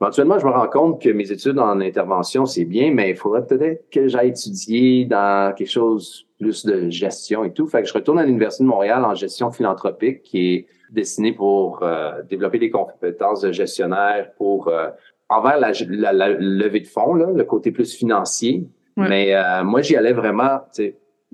[0.00, 3.46] éventuellement, je me rends compte que mes études en intervention, c'est bien, mais il faudrait
[3.46, 7.68] peut-être que j'aille étudier dans quelque chose plus de gestion et tout.
[7.68, 11.82] Fait que je retourne à l'Université de Montréal en gestion philanthropique qui est destinée pour
[11.82, 14.88] euh, développer des compétences de gestionnaire pour euh,
[15.28, 15.72] envers la,
[16.12, 18.66] la, levée de fonds, là, le côté plus financier.
[18.96, 20.60] Mais euh, moi, j'y allais vraiment,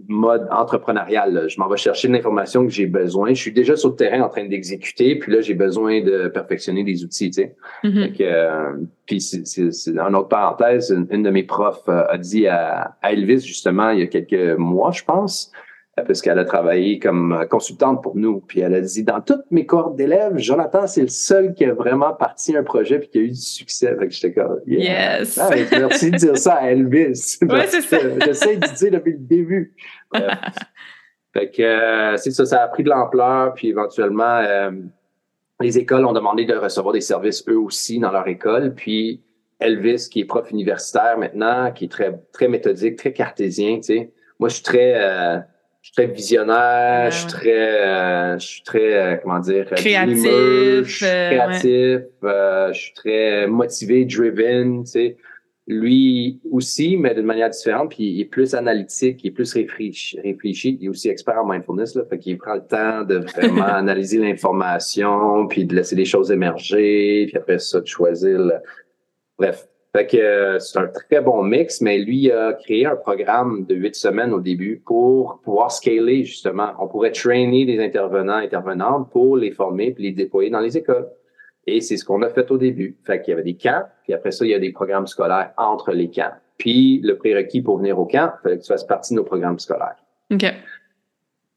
[0.09, 1.49] mode entrepreneurial.
[1.49, 3.35] Je m'en vais chercher l'information que j'ai besoin.
[3.35, 6.85] Je suis déjà sur le terrain en train d'exécuter, puis là, j'ai besoin de perfectionner
[6.85, 7.31] des outils.
[7.31, 7.57] Tu sais.
[7.85, 8.17] Mm-hmm.
[8.23, 8.73] euh,
[9.07, 13.41] puis c'est une autre parenthèse, une, de mes profs euh, a dit à, à, Elvis,
[13.41, 15.53] justement, il y a quelques mois, je pense,
[16.07, 18.41] parce qu'elle a travaillé comme consultante pour nous.
[18.41, 21.75] Puis elle a dit, dans toutes mes cordes d'élèves, Jonathan, c'est le seul qui a
[21.75, 23.95] vraiment parti un projet puis qui a eu du succès.
[23.99, 25.39] Fait que j'étais comme, yes.
[25.39, 27.39] Ah, merci de dire ça à Elvis.
[27.51, 27.99] Ouais, c'est ça.
[28.25, 29.75] J'essaie de dire depuis le début.
[31.33, 33.55] fait que euh, c'est ça, ça a pris de l'ampleur.
[33.55, 34.71] Puis éventuellement, euh,
[35.61, 38.75] les écoles ont demandé de recevoir des services eux aussi dans leur école.
[38.75, 39.23] Puis
[39.59, 44.13] Elvis, qui est prof universitaire maintenant, qui est très, très méthodique, très cartésien, tu sais.
[44.39, 44.95] Moi, je suis très...
[44.97, 45.39] Euh,
[45.83, 49.77] je suis très visionnaire, je suis très, euh, je suis très, euh, comment dire, euh,
[49.77, 55.17] créatif, je suis créatif, je suis très motivé, driven, tu sais.
[55.67, 60.19] Lui aussi, mais d'une manière différente, puis il est plus analytique, il est plus réfléchi,
[60.21, 63.63] réfléchi il est aussi expert en mindfulness, là, fait qu'il prend le temps de vraiment
[63.67, 68.55] analyser l'information, puis de laisser les choses émerger, puis après ça, de choisir le...
[69.39, 73.67] Bref, fait que euh, c'est un très bon mix, mais lui a créé un programme
[73.67, 76.71] de huit semaines au début pour pouvoir scaler justement.
[76.79, 81.09] On pourrait trainer des intervenants, intervenantes pour les former puis les déployer dans les écoles.
[81.67, 82.97] Et c'est ce qu'on a fait au début.
[83.05, 85.53] Fait qu'il y avait des camps, puis après ça, il y a des programmes scolaires
[85.57, 86.33] entre les camps.
[86.57, 89.25] Puis le prérequis pour venir au camp, il fallait que tu fasses partie de nos
[89.25, 89.97] programmes scolaires.
[90.33, 90.45] OK.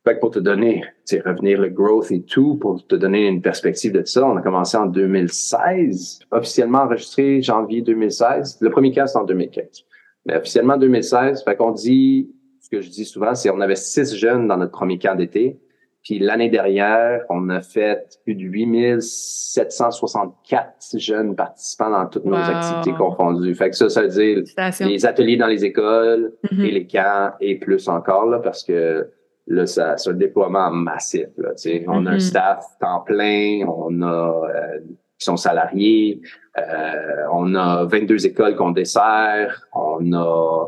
[0.06, 3.42] Fait que pour te donner, tu revenir le growth et tout, pour te donner une
[3.42, 8.58] perspective de ça, on a commencé en 2016, officiellement enregistré janvier 2016.
[8.60, 9.86] Le premier cas, c'est en 2015.
[10.26, 12.30] Mais officiellement 2016, fait qu'on dit,
[12.60, 15.58] ce que je dis souvent, c'est on avait six jeunes dans notre premier camp d'été.
[16.04, 22.92] Puis l'année dernière, on a fait plus de 8764 jeunes participants dans toutes nos activités
[22.98, 23.56] confondues.
[23.56, 24.44] Fait que ça, ça veut dire
[24.82, 26.66] les ateliers dans les écoles mm-hmm.
[26.66, 29.08] et les camps et plus encore, là, parce que
[29.48, 31.28] là, c'est un déploiement massif.
[31.38, 31.52] Là,
[31.88, 32.20] On a un mm-hmm.
[32.20, 34.80] staff temps plein, on a euh,
[35.20, 36.22] qui sont salariés,
[36.58, 40.68] euh, on a 22 écoles qu'on dessert, on a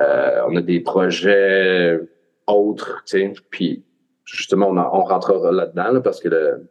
[0.00, 2.00] euh, on a des projets
[2.46, 3.04] autres,
[3.50, 3.84] puis
[4.24, 6.68] justement, on, on rentrera là-dedans parce que le,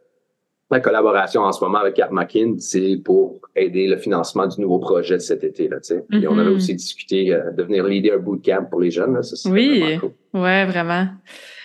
[0.70, 5.14] la collaboration en ce moment avec Armakin, c'est pour aider le financement du nouveau projet
[5.14, 5.68] de cet été.
[5.68, 5.76] Là,
[6.12, 6.54] Et on avait mm-hmm.
[6.54, 9.14] aussi discuté euh, de venir leader bootcamp pour les jeunes.
[9.14, 9.22] Là.
[9.22, 10.40] Ça, oui, vraiment cool.
[10.40, 11.06] ouais, vraiment.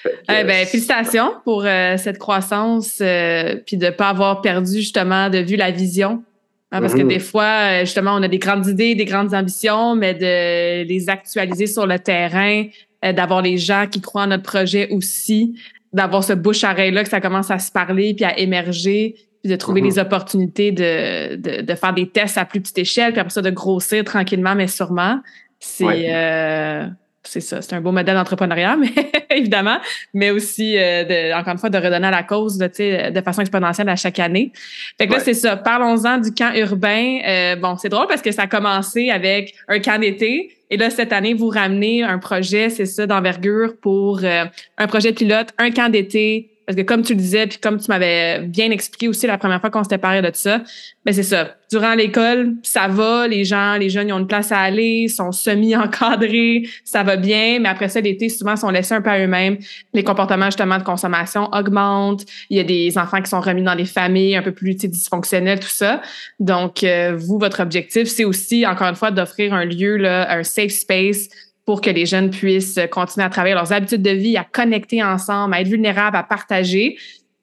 [0.05, 5.29] eh ben, félicitations pour euh, cette croissance, euh, puis de ne pas avoir perdu justement
[5.29, 6.23] de vue la vision.
[6.71, 7.07] Hein, parce que mm-hmm.
[7.07, 11.65] des fois, justement, on a des grandes idées, des grandes ambitions, mais de les actualiser
[11.65, 12.65] sur le terrain,
[13.01, 15.55] d'avoir les gens qui croient en notre projet aussi,
[15.93, 19.81] d'avoir ce bouche-oreille-là, que ça commence à se parler puis à émerger, puis de trouver
[19.81, 20.01] des mm-hmm.
[20.01, 23.49] opportunités de, de, de, faire des tests à plus petite échelle, puis après ça, de
[23.49, 25.19] grossir tranquillement, mais sûrement.
[25.59, 26.87] C'est euh,
[27.29, 28.89] c'est ça, c'est un beau modèle d'entrepreneuriat, mais
[29.35, 29.77] évidemment,
[30.13, 33.41] mais aussi, euh, de, encore une fois, de redonner à la cause de, de façon
[33.41, 34.51] exponentielle à chaque année.
[34.97, 35.55] Fait que là, c'est ça.
[35.55, 37.19] Parlons-en du camp urbain.
[37.27, 40.55] Euh, bon, c'est drôle parce que ça a commencé avec un camp d'été.
[40.71, 44.45] Et là, cette année, vous ramenez un projet, c'est ça, d'envergure pour euh,
[44.77, 47.87] un projet pilote, un camp d'été parce que comme tu le disais, puis comme tu
[47.89, 50.65] m'avais bien expliqué aussi la première fois qu'on s'était parlé de ça, mais
[51.05, 51.55] ben, c'est ça.
[51.71, 55.31] Durant l'école, ça va, les gens, les jeunes, ils ont une place à aller, sont
[55.31, 59.57] semi-encadrés, ça va bien, mais après ça, l'été, souvent, sont laissés un peu à eux-mêmes.
[59.95, 62.23] Les comportements, justement, de consommation augmentent.
[62.51, 65.59] Il y a des enfants qui sont remis dans des familles un peu plus dysfonctionnelles,
[65.59, 66.03] tout ça.
[66.39, 70.43] Donc, euh, vous, votre objectif, c'est aussi, encore une fois, d'offrir un lieu, là, un
[70.43, 71.29] safe space
[71.69, 75.53] pour que les jeunes puissent continuer à travailler leurs habitudes de vie, à connecter ensemble,
[75.53, 76.97] à être vulnérables, à partager.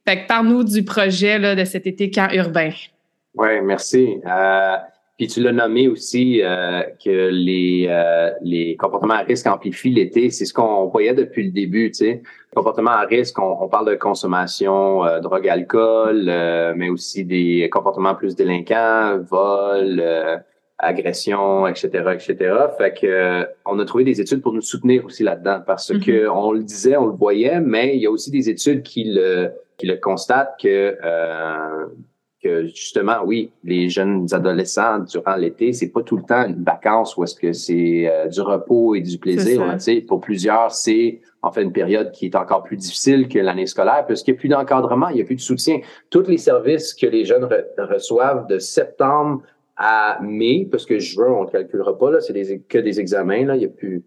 [0.05, 2.71] Fait que parle-nous du projet de cet été camp urbain.
[3.37, 4.17] Oui, merci.
[4.27, 4.77] Euh,
[5.17, 10.31] puis tu l'as nommé aussi euh, que les, euh, les comportements à risque amplifient l'été.
[10.31, 11.93] C'est ce qu'on voyait depuis le début.
[11.93, 12.23] Tu sais.
[12.53, 16.25] Comportements à risque, on, on parle de consommation, euh, drogue, alcool,
[16.75, 20.03] mais aussi des comportements plus délinquants, vol,
[20.79, 22.55] agression, etc., etc.
[22.77, 26.05] Fait que euh, on a trouvé des études pour nous soutenir aussi là-dedans parce mm-hmm.
[26.05, 29.05] que on le disait, on le voyait, mais il y a aussi des études qui
[29.05, 31.87] le qui le constatent que euh,
[32.43, 37.17] que justement, oui, les jeunes adolescents durant l'été, c'est pas tout le temps une vacance
[37.17, 39.63] où est-ce que c'est euh, du repos et du plaisir.
[40.07, 44.05] pour plusieurs, c'est en fait une période qui est encore plus difficile que l'année scolaire
[44.07, 45.81] parce qu'il n'y a plus d'encadrement, il n'y a plus de soutien.
[46.11, 47.49] Tous les services que les jeunes
[47.79, 49.43] reçoivent de septembre
[49.77, 52.33] à mai, parce que juin, on ne calculera pas, là, c'est
[52.69, 54.03] que des examens, là, il y a plus,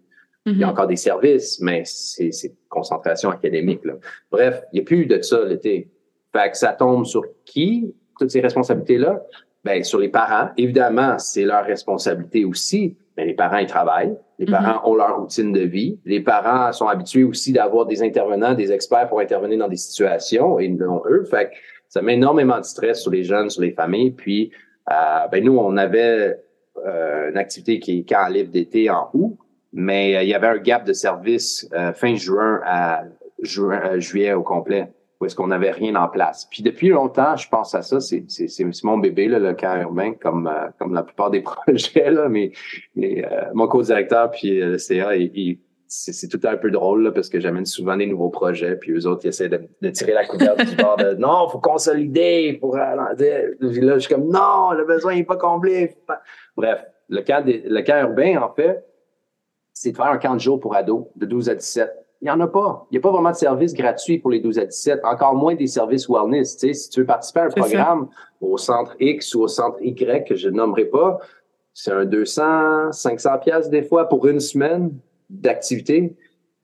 [0.46, 0.70] il y a mm-hmm.
[0.70, 3.94] encore des services, mais c'est, c'est concentration académique, là.
[4.30, 5.90] Bref, il n'y a plus de ça l'été.
[6.32, 9.22] Fait que ça tombe sur qui, toutes ces responsabilités-là?
[9.62, 10.48] Ben, sur les parents.
[10.56, 14.16] Évidemment, c'est leur responsabilité aussi, mais les parents, ils travaillent.
[14.38, 14.50] Les mm-hmm.
[14.50, 15.98] parents ont leur routine de vie.
[16.06, 20.58] Les parents sont habitués aussi d'avoir des intervenants, des experts pour intervenir dans des situations
[20.58, 21.24] et non eux.
[21.24, 21.56] Fait que
[21.88, 24.12] ça met énormément de stress sur les jeunes, sur les familles.
[24.12, 24.50] Puis,
[24.86, 26.36] ben nous, on avait
[26.86, 29.36] euh, une activité qui est quand livre d'été en août,
[29.72, 33.04] mais euh, il y avait un gap de service fin juin à
[33.42, 36.48] juin, juillet au complet où est-ce qu'on n'avait rien en place.
[36.50, 38.24] Puis depuis longtemps, je pense à ça, c'est,
[38.84, 42.52] mon bébé, là, le camp urbain, comme, comme la plupart des projets, là, mais,
[42.96, 43.22] mais
[43.52, 45.58] mon co-directeur puis le CA, il,
[45.92, 49.06] c'est tout un peu drôle là, parce que j'amène souvent des nouveaux projets, puis eux
[49.08, 52.76] autres, ils essaient de, de tirer la couverture du bord de non, faut consolider pour
[52.76, 55.96] là, je suis comme non, le besoin n'est pas comblé.
[56.56, 58.86] Bref, le camp, le camp urbain, en fait,
[59.72, 61.90] c'est de faire un camp de jour pour ados de 12 à 17.
[62.22, 62.86] Il n'y en a pas.
[62.90, 65.56] Il n'y a pas vraiment de service gratuit pour les 12 à 17, encore moins
[65.56, 66.56] des services wellness.
[66.56, 68.08] Tu sais, si tu veux participer à un programme
[68.40, 71.18] au centre X ou au centre Y, que je ne nommerai pas,
[71.72, 74.92] c'est un 200, 500 pièces des fois pour une semaine
[75.30, 76.14] d'activité.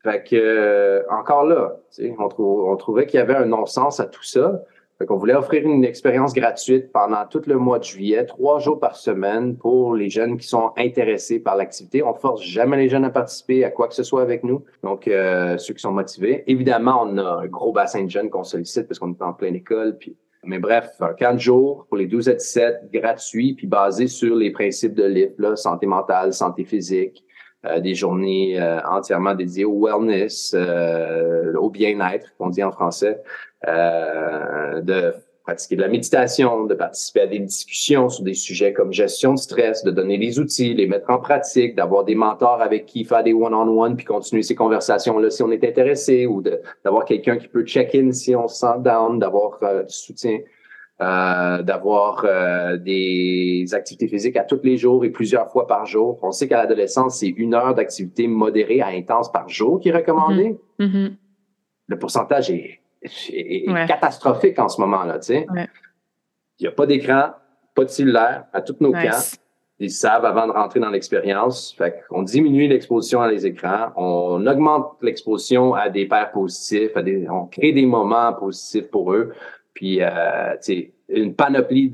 [0.02, 1.80] Fait que euh, encore là,
[2.18, 4.62] on, on trouvait qu'il y avait un non-sens à tout ça.
[4.98, 8.80] Fait qu'on voulait offrir une expérience gratuite pendant tout le mois de juillet, trois jours
[8.80, 12.02] par semaine pour les jeunes qui sont intéressés par l'activité.
[12.02, 14.64] On force jamais les jeunes à participer à quoi que ce soit avec nous.
[14.82, 16.44] Donc, euh, ceux qui sont motivés.
[16.46, 19.56] Évidemment, on a un gros bassin de jeunes qu'on sollicite parce qu'on est en pleine
[19.56, 19.98] école.
[19.98, 24.34] Puis, mais bref, un camp jours pour les 12 à 17, gratuit, puis basé sur
[24.34, 27.25] les principes de l'IF, santé mentale, santé physique,
[27.80, 33.22] des journées euh, entièrement dédiées au wellness, euh, au bien-être, qu'on dit en français,
[33.66, 35.14] de
[35.44, 39.38] pratiquer de la méditation, de participer à des discussions sur des sujets comme gestion de
[39.38, 43.22] stress, de donner les outils, les mettre en pratique, d'avoir des mentors avec qui faire
[43.22, 46.42] des one-on-one puis continuer ces conversations-là si on est intéressé ou
[46.84, 50.38] d'avoir quelqu'un qui peut check-in si on se sent down, d'avoir du soutien
[51.02, 56.18] euh, d'avoir euh, des activités physiques à tous les jours et plusieurs fois par jour.
[56.22, 59.92] On sait qu'à l'adolescence, c'est une heure d'activité modérée à intense par jour qui est
[59.92, 60.58] recommandée.
[60.78, 60.86] Mm-hmm.
[60.86, 61.12] Mm-hmm.
[61.88, 62.80] Le pourcentage est,
[63.86, 65.18] catastrophique en ce moment-là.
[65.18, 65.46] Tu sais.
[66.58, 67.32] Il n'y a pas d'écran,
[67.74, 69.20] pas de cellulaire à tous nos cas.
[69.78, 71.74] Ils savent avant de rentrer dans l'expérience.
[71.76, 77.02] Fait qu'on diminue l'exposition à les écrans, on augmente l'exposition à des pairs positifs, à
[77.02, 79.34] des, on crée des moments positifs pour eux.
[79.76, 80.56] Puis, euh,
[81.08, 81.90] une panoplie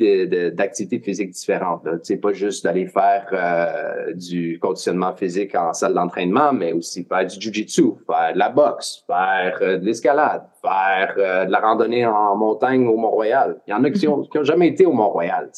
[0.53, 1.87] d'activités de, physiques différentes.
[2.03, 7.27] sais Pas juste d'aller faire euh, du conditionnement physique en salle d'entraînement, mais aussi faire
[7.27, 12.07] du jujitsu, faire de la boxe, faire euh, de l'escalade, faire euh, de la randonnée
[12.07, 13.61] en montagne au Mont-Royal.
[13.67, 15.51] Il y en a qui n'ont jamais été au Mont-Royal.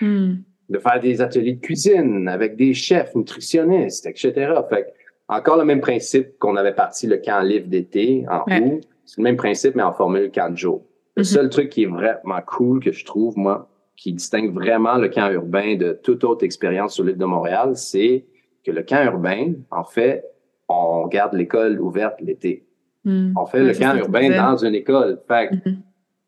[0.00, 0.34] Mm.
[0.68, 4.52] De faire des ateliers de cuisine avec des chefs, nutritionnistes, etc.
[4.68, 4.92] Fait
[5.28, 8.82] encore le même principe qu'on avait parti le camp livre d'été en août.
[9.06, 10.82] C'est le même principe, mais en formule camp de jour.
[11.18, 11.26] Le mm-hmm.
[11.26, 15.28] seul truc qui est vraiment cool que je trouve, moi, qui distingue vraiment le camp
[15.30, 18.24] urbain de toute autre expérience sur l'île de Montréal, c'est
[18.64, 20.24] que le camp urbain, en fait,
[20.68, 22.64] on garde l'école ouverte l'été.
[23.02, 23.32] Mm.
[23.36, 25.20] On fait le camp urbain dans une école.
[25.26, 25.76] Fait mm-hmm.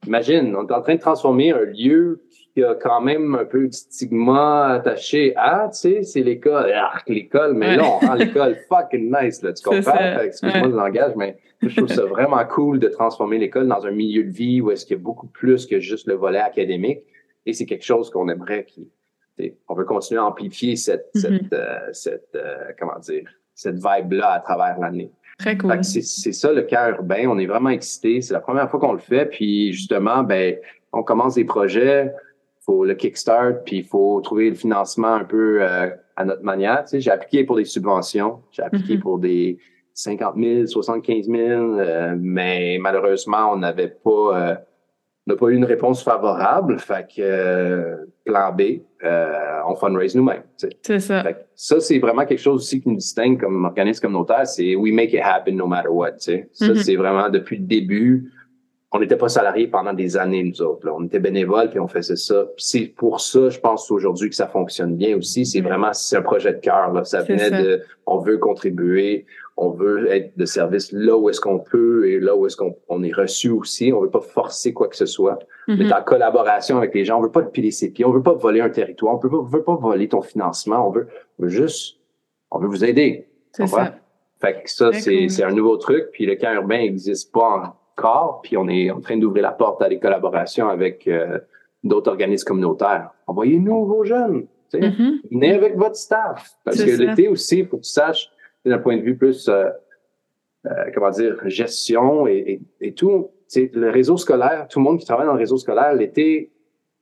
[0.07, 2.23] Imagine, on est en train de transformer un lieu
[2.55, 6.73] qui a quand même un peu de stigma attaché à, tu sais, c'est l'école.
[6.75, 10.21] Ah, l'école, mais non, hein, l'école fucking nice, là, tu comprends?
[10.23, 14.25] Excuse-moi le langage, mais je trouve ça vraiment cool de transformer l'école dans un milieu
[14.25, 17.01] de vie où est-ce qu'il y a beaucoup plus que juste le volet académique.
[17.47, 18.91] Et c'est quelque chose qu'on aimerait qui,
[19.69, 21.21] on veut continuer à amplifier cette, mm-hmm.
[21.21, 25.13] cette, euh, cette euh, comment dire, cette vibe-là à travers l'année.
[25.41, 25.83] Très cool.
[25.83, 27.27] C'est ça le cœur urbain.
[27.27, 28.21] On est vraiment excités.
[28.21, 29.25] C'est la première fois qu'on le fait.
[29.25, 30.57] Puis justement, ben,
[30.93, 32.13] on commence des projets.
[32.67, 36.85] Faut le kickstart, puis il faut trouver le financement un peu euh, à notre manière.
[36.85, 38.43] Tu sais, j'ai appliqué pour des subventions.
[38.51, 39.01] J'ai appliqué mm-hmm.
[39.01, 39.59] pour des
[39.95, 44.11] 50 000, 75 000, mais malheureusement, on n'avait pas,
[44.51, 44.55] euh,
[45.27, 46.79] n'a pas eu une réponse favorable.
[46.79, 50.43] Fait que euh, plan B, euh, on fundraise nous-mêmes.
[50.57, 51.25] C'est ça.
[51.55, 55.13] ça, c'est vraiment quelque chose aussi qui nous distingue comme organisme communautaire, c'est we make
[55.13, 56.19] it happen no matter what.
[56.19, 56.83] Ça, mm-hmm.
[56.83, 58.31] c'est vraiment depuis le début.
[58.93, 60.87] On n'était pas salariés pendant des années, nous autres.
[60.93, 62.47] On était bénévoles, puis on faisait ça.
[62.57, 65.47] c'est pour ça, je pense aujourd'hui que ça fonctionne bien aussi.
[65.47, 65.65] C'est mm-hmm.
[65.65, 67.07] vraiment, c'est un projet de cœur.
[67.07, 69.27] Ça venait de, on veut contribuer,
[69.57, 73.03] on veut être de service là où est-ce qu'on peut et là où est-ce qu'on
[73.03, 73.93] est reçu aussi.
[73.93, 75.39] On veut pas forcer quoi que ce soit.
[75.69, 78.11] Mm Mais en collaboration avec les gens, on veut pas te piler ses pieds, on
[78.11, 81.09] veut pas voler un territoire, on veut pas, veut pas voler ton financement, on veut,
[81.43, 81.99] juste,
[82.51, 83.29] on veut vous aider.
[83.53, 83.95] C'est ça.
[84.41, 86.09] Fait que ça, c'est un nouveau truc.
[86.13, 88.41] Puis le camp urbain n'existe pas encore.
[88.43, 91.39] Puis on est en train d'ouvrir la porte à des collaborations avec euh,
[91.85, 93.11] d'autres organismes communautaires.
[93.27, 94.47] Envoyez-nous vos jeunes.
[94.73, 95.21] Mm-hmm.
[95.31, 96.53] Venez avec votre staff.
[96.65, 98.31] Parce que l'été aussi, faut que tu saches,
[98.65, 99.71] d'un point de vue plus, euh,
[100.67, 105.27] euh, comment dire, gestion et, et, tout, le réseau scolaire, tout le monde qui travaille
[105.27, 106.53] dans le réseau scolaire, l'été,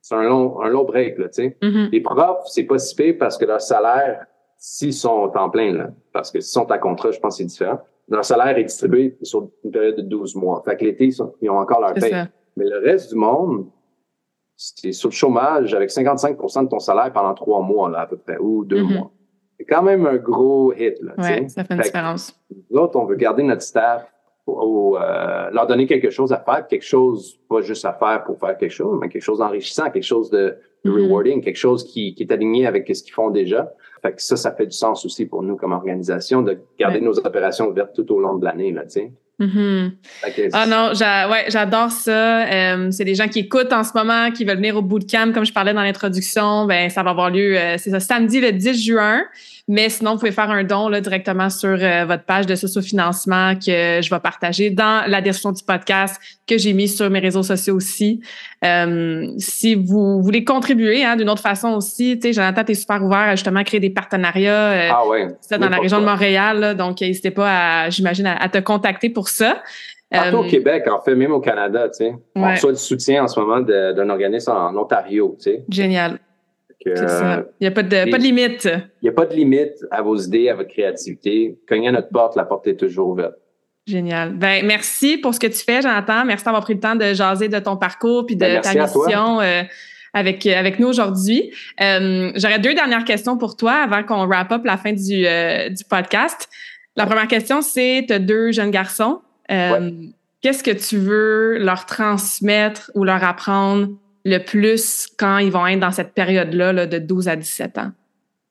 [0.01, 1.57] c'est un long, un long break, là, tu sais.
[1.61, 1.91] Mm-hmm.
[1.91, 4.25] Les profs, c'est pas si pire parce que leur salaire,
[4.57, 7.47] s'ils sont en plein, là, parce que s'ils sont à contrat, je pense que c'est
[7.47, 10.61] différent, leur salaire est distribué sur une période de 12 mois.
[10.65, 11.09] Fait que l'été,
[11.41, 12.25] ils, ont encore leur paye.
[12.57, 13.67] Mais le reste du monde,
[14.55, 18.17] c'est sur le chômage avec 55% de ton salaire pendant trois mois, là, à peu
[18.17, 18.97] près, ou deux mm-hmm.
[18.97, 19.11] mois.
[19.59, 21.13] C'est quand même un gros hit, là.
[21.17, 22.33] Ouais, ça fait une différence.
[22.71, 24.09] Nous autres, on veut garder notre staff
[24.47, 28.39] ou euh, leur donner quelque chose à faire, quelque chose, pas juste à faire pour
[28.39, 30.91] faire quelque chose, mais quelque chose d'enrichissant, quelque chose de, mm-hmm.
[30.91, 33.71] rewarding, quelque chose qui, qui, est aligné avec ce qu'ils font déjà.
[34.01, 37.19] Fait que ça, ça fait du sens aussi pour nous comme organisation de garder nos
[37.19, 39.91] opérations ouvertes tout au long de l'année, là, tu Mm-hmm.
[40.51, 40.91] Ah non,
[41.31, 42.45] ouais, j'adore ça.
[42.45, 45.45] Euh, c'est des gens qui écoutent en ce moment, qui veulent venir au bootcamp, comme
[45.45, 46.65] je parlais dans l'introduction.
[46.65, 49.21] Ben, ça va avoir lieu, euh, c'est ça, samedi le 10 juin.
[49.71, 53.53] Mais sinon, vous pouvez faire un don là, directement sur euh, votre page de socio-financement
[53.53, 57.43] que je vais partager dans la description du podcast que j'ai mis sur mes réseaux
[57.43, 58.19] sociaux aussi.
[58.65, 62.75] Euh, si vous voulez contribuer hein, d'une autre façon aussi, tu sais, Jonathan, tu es
[62.75, 65.27] super ouvert à justement créer des partenariats euh, ah ouais.
[65.51, 66.75] dans la région de Montréal.
[66.75, 69.61] donc, n'hésitez pas, à, j'imagine, à, te contacter pour ça.
[70.09, 72.15] Partout au Québec, en fait, même au Canada, tu sais.
[72.35, 75.63] On reçoit du soutien en ce moment d'un organisme en Ontario, tu sais.
[75.69, 76.17] Génial.
[76.85, 76.93] Il
[77.61, 78.65] n'y a pas de, pas de limite.
[78.65, 81.57] Il n'y a pas de limite à vos idées, à votre créativité.
[81.67, 83.35] Cognez à notre porte, la porte est toujours ouverte.
[83.85, 84.33] Génial.
[84.33, 86.23] Ben, merci pour ce que tu fais, Jonathan.
[86.23, 89.41] Merci d'avoir pris le temps de jaser de ton parcours puis de ben, ta mission
[89.41, 89.63] euh,
[90.13, 91.51] avec, avec nous aujourd'hui.
[91.81, 95.69] Euh, j'aurais deux dernières questions pour toi avant qu'on wrap up la fin du, euh,
[95.69, 96.49] du podcast.
[96.95, 99.21] La première question, c'est tu as deux jeunes garçons.
[99.49, 103.89] Qu'est-ce que tu veux leur transmettre ou leur apprendre
[104.25, 107.91] le plus quand ils vont être dans cette période-là de 12 à 17 ans?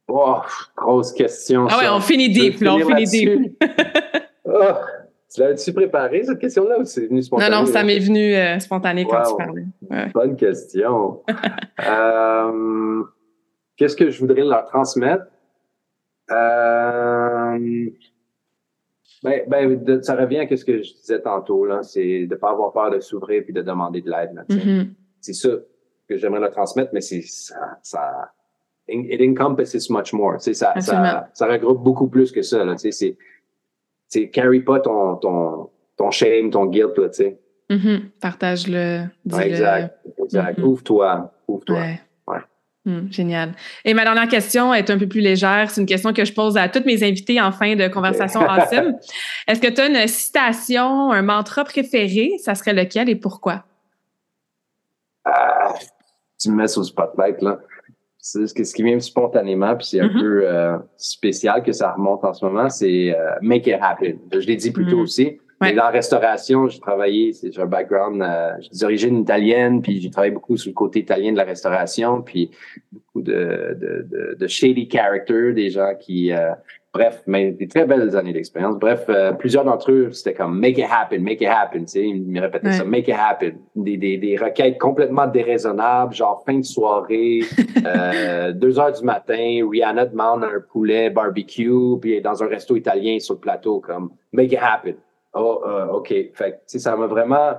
[0.09, 0.37] Oh,
[0.75, 1.67] grosse question.
[1.69, 3.63] Ah ouais, on finit deep, là, on finit deep.
[4.47, 4.51] oh,
[5.35, 7.51] tu l'avais-tu préparé, cette question-là, ou c'est venu spontané?
[7.51, 10.11] Non, non, ça m'est venu euh, spontané quand tu parlais.
[10.15, 11.23] Bonne question.
[11.87, 13.03] euh,
[13.77, 15.27] Qu'est-ce que je voudrais leur transmettre?
[16.31, 17.59] Euh,
[19.23, 22.51] ben, ben ça revient à ce que je disais tantôt, là, c'est de ne pas
[22.51, 24.45] avoir peur de s'ouvrir puis de demander de l'aide.
[24.49, 24.89] Mm-hmm.
[25.21, 25.51] C'est ça
[26.09, 28.33] que j'aimerais leur transmettre, mais c'est ça, ça
[28.89, 30.41] it encompasses much more.
[30.41, 32.65] Ça, ça, ça, regroupe beaucoup plus que ça.
[32.65, 33.17] Là, c'est,
[34.09, 36.97] c'est carry pas ton, ton, ton shame, ton guilt.
[36.97, 37.09] Là,
[37.71, 38.01] mm-hmm.
[38.21, 39.03] Partage-le.
[39.27, 39.95] exact.
[40.23, 40.59] exact.
[40.59, 40.63] Mm-hmm.
[40.63, 41.33] Ouvre-toi.
[41.47, 41.77] Ouvre-toi.
[41.77, 42.01] Ouais.
[42.85, 43.53] Mm, génial.
[43.85, 45.71] Et ma dernière question est un peu plus légère.
[45.71, 48.95] C'est une question que je pose à toutes mes invités en fin de conversation awesome.
[49.49, 52.33] Est-ce que tu as une citation, un mantra préféré?
[52.39, 53.65] Ça serait lequel et pourquoi?
[56.41, 57.59] Tu me mets sur le spotlight, là.
[58.21, 60.21] C'est ce qui vient spontanément, puis c'est un mm-hmm.
[60.21, 64.19] peu euh, spécial que ça remonte en ce moment, c'est euh, make it happen.
[64.33, 65.03] Je l'ai dit plus tôt mm.
[65.03, 65.39] aussi.
[65.61, 70.11] Mais dans la restauration, j'ai travaillé, j'ai un background, euh, j'ai origines italiennes, puis j'ai
[70.11, 72.51] travaillé beaucoup sur le côté italien de la restauration, puis
[72.93, 76.33] beaucoup de, de, de, de shady character, des gens qui
[76.99, 78.77] Bref, mais des très belles années d'expérience.
[78.77, 81.83] Bref, euh, plusieurs d'entre eux, c'était comme make it happen, make it happen.
[81.83, 83.53] Tu sais, ils me répétaient ça, make it happen.
[83.77, 87.43] Des, des, des requêtes complètement déraisonnables, genre fin de soirée,
[87.87, 93.21] euh, deux heures du matin, Rihanna demande un poulet barbecue, puis dans un resto italien
[93.21, 94.95] sur le plateau, comme make it happen.
[95.35, 96.09] Oh, euh, OK.
[96.09, 97.53] Fait tu sais, ça m'a vraiment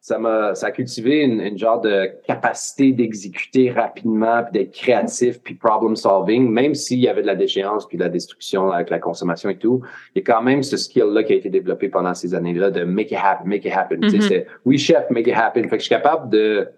[0.00, 5.42] ça m'a ça a cultivé une, une genre de capacité d'exécuter rapidement puis d'être créatif
[5.42, 8.88] puis problem solving même s'il y avait de la déchéance puis de la destruction avec
[8.88, 9.82] la consommation et tout.
[10.14, 12.70] Il y a quand même ce skill là qui a été développé pendant ces années-là
[12.70, 13.98] de make it happen make it happen.
[13.98, 15.64] Mm oui chef make it happen.
[15.64, 16.68] Fait que je suis capable de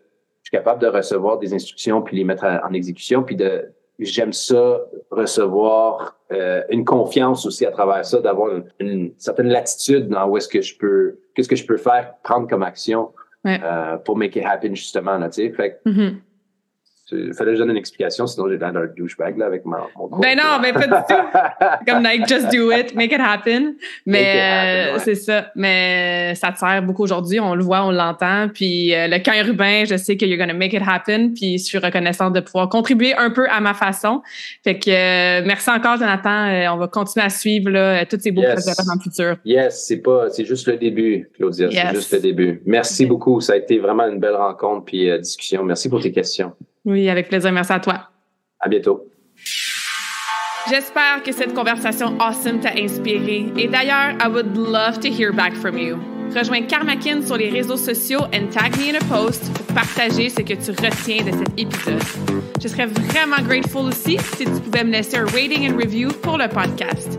[0.42, 3.72] je suis capable de recevoir des instructions puis les mettre en exécution puis de
[4.04, 10.26] j'aime ça recevoir euh, une confiance aussi à travers ça, d'avoir une, certaine latitude dans
[10.28, 13.12] où est-ce que je peux, qu'est-ce que je peux faire, prendre comme action
[13.46, 15.50] euh, pour make it happen justement là, tu sais.
[15.50, 16.14] Fait mm-hmm.
[17.12, 19.76] Il fallait que je donne une explication, sinon j'ai l'air d'un douchebag là, avec mon,
[19.96, 21.86] mon Ben non, mais pas du tout.
[21.86, 23.74] Comme like, just do it, make it happen.
[24.06, 25.50] Mais euh, c'est ça.
[25.54, 27.40] Mais ça te sert beaucoup aujourd'hui.
[27.40, 28.48] On le voit, on l'entend.
[28.52, 31.30] Puis euh, le camp urbain, je sais que you're gonna make it happen.
[31.34, 34.22] Puis je suis reconnaissante de pouvoir contribuer un peu à ma façon.
[34.64, 36.72] Fait que euh, merci encore, Jonathan.
[36.74, 39.36] on va continuer à suivre là, tous ces beaux projets dans le futur.
[39.44, 41.68] Yes, c'est pas, c'est juste le début, Claudia.
[41.70, 42.62] C'est juste le début.
[42.66, 43.40] Merci beaucoup.
[43.40, 45.62] Ça a été vraiment une belle rencontre puis discussion.
[45.64, 46.52] Merci pour tes questions.
[46.84, 47.52] Oui, avec plaisir.
[47.52, 48.10] Merci à toi.
[48.60, 49.08] À bientôt.
[50.68, 53.46] J'espère que cette conversation awesome t'a inspiré.
[53.56, 55.98] Et d'ailleurs, I would love to hear back from you.
[56.34, 60.40] Rejoins Karmakin sur les réseaux sociaux and tag me in a post pour partager ce
[60.40, 62.02] que tu retiens de cet épisode.
[62.62, 66.38] Je serais vraiment grateful aussi si tu pouvais me laisser un rating and review pour
[66.38, 67.18] le podcast.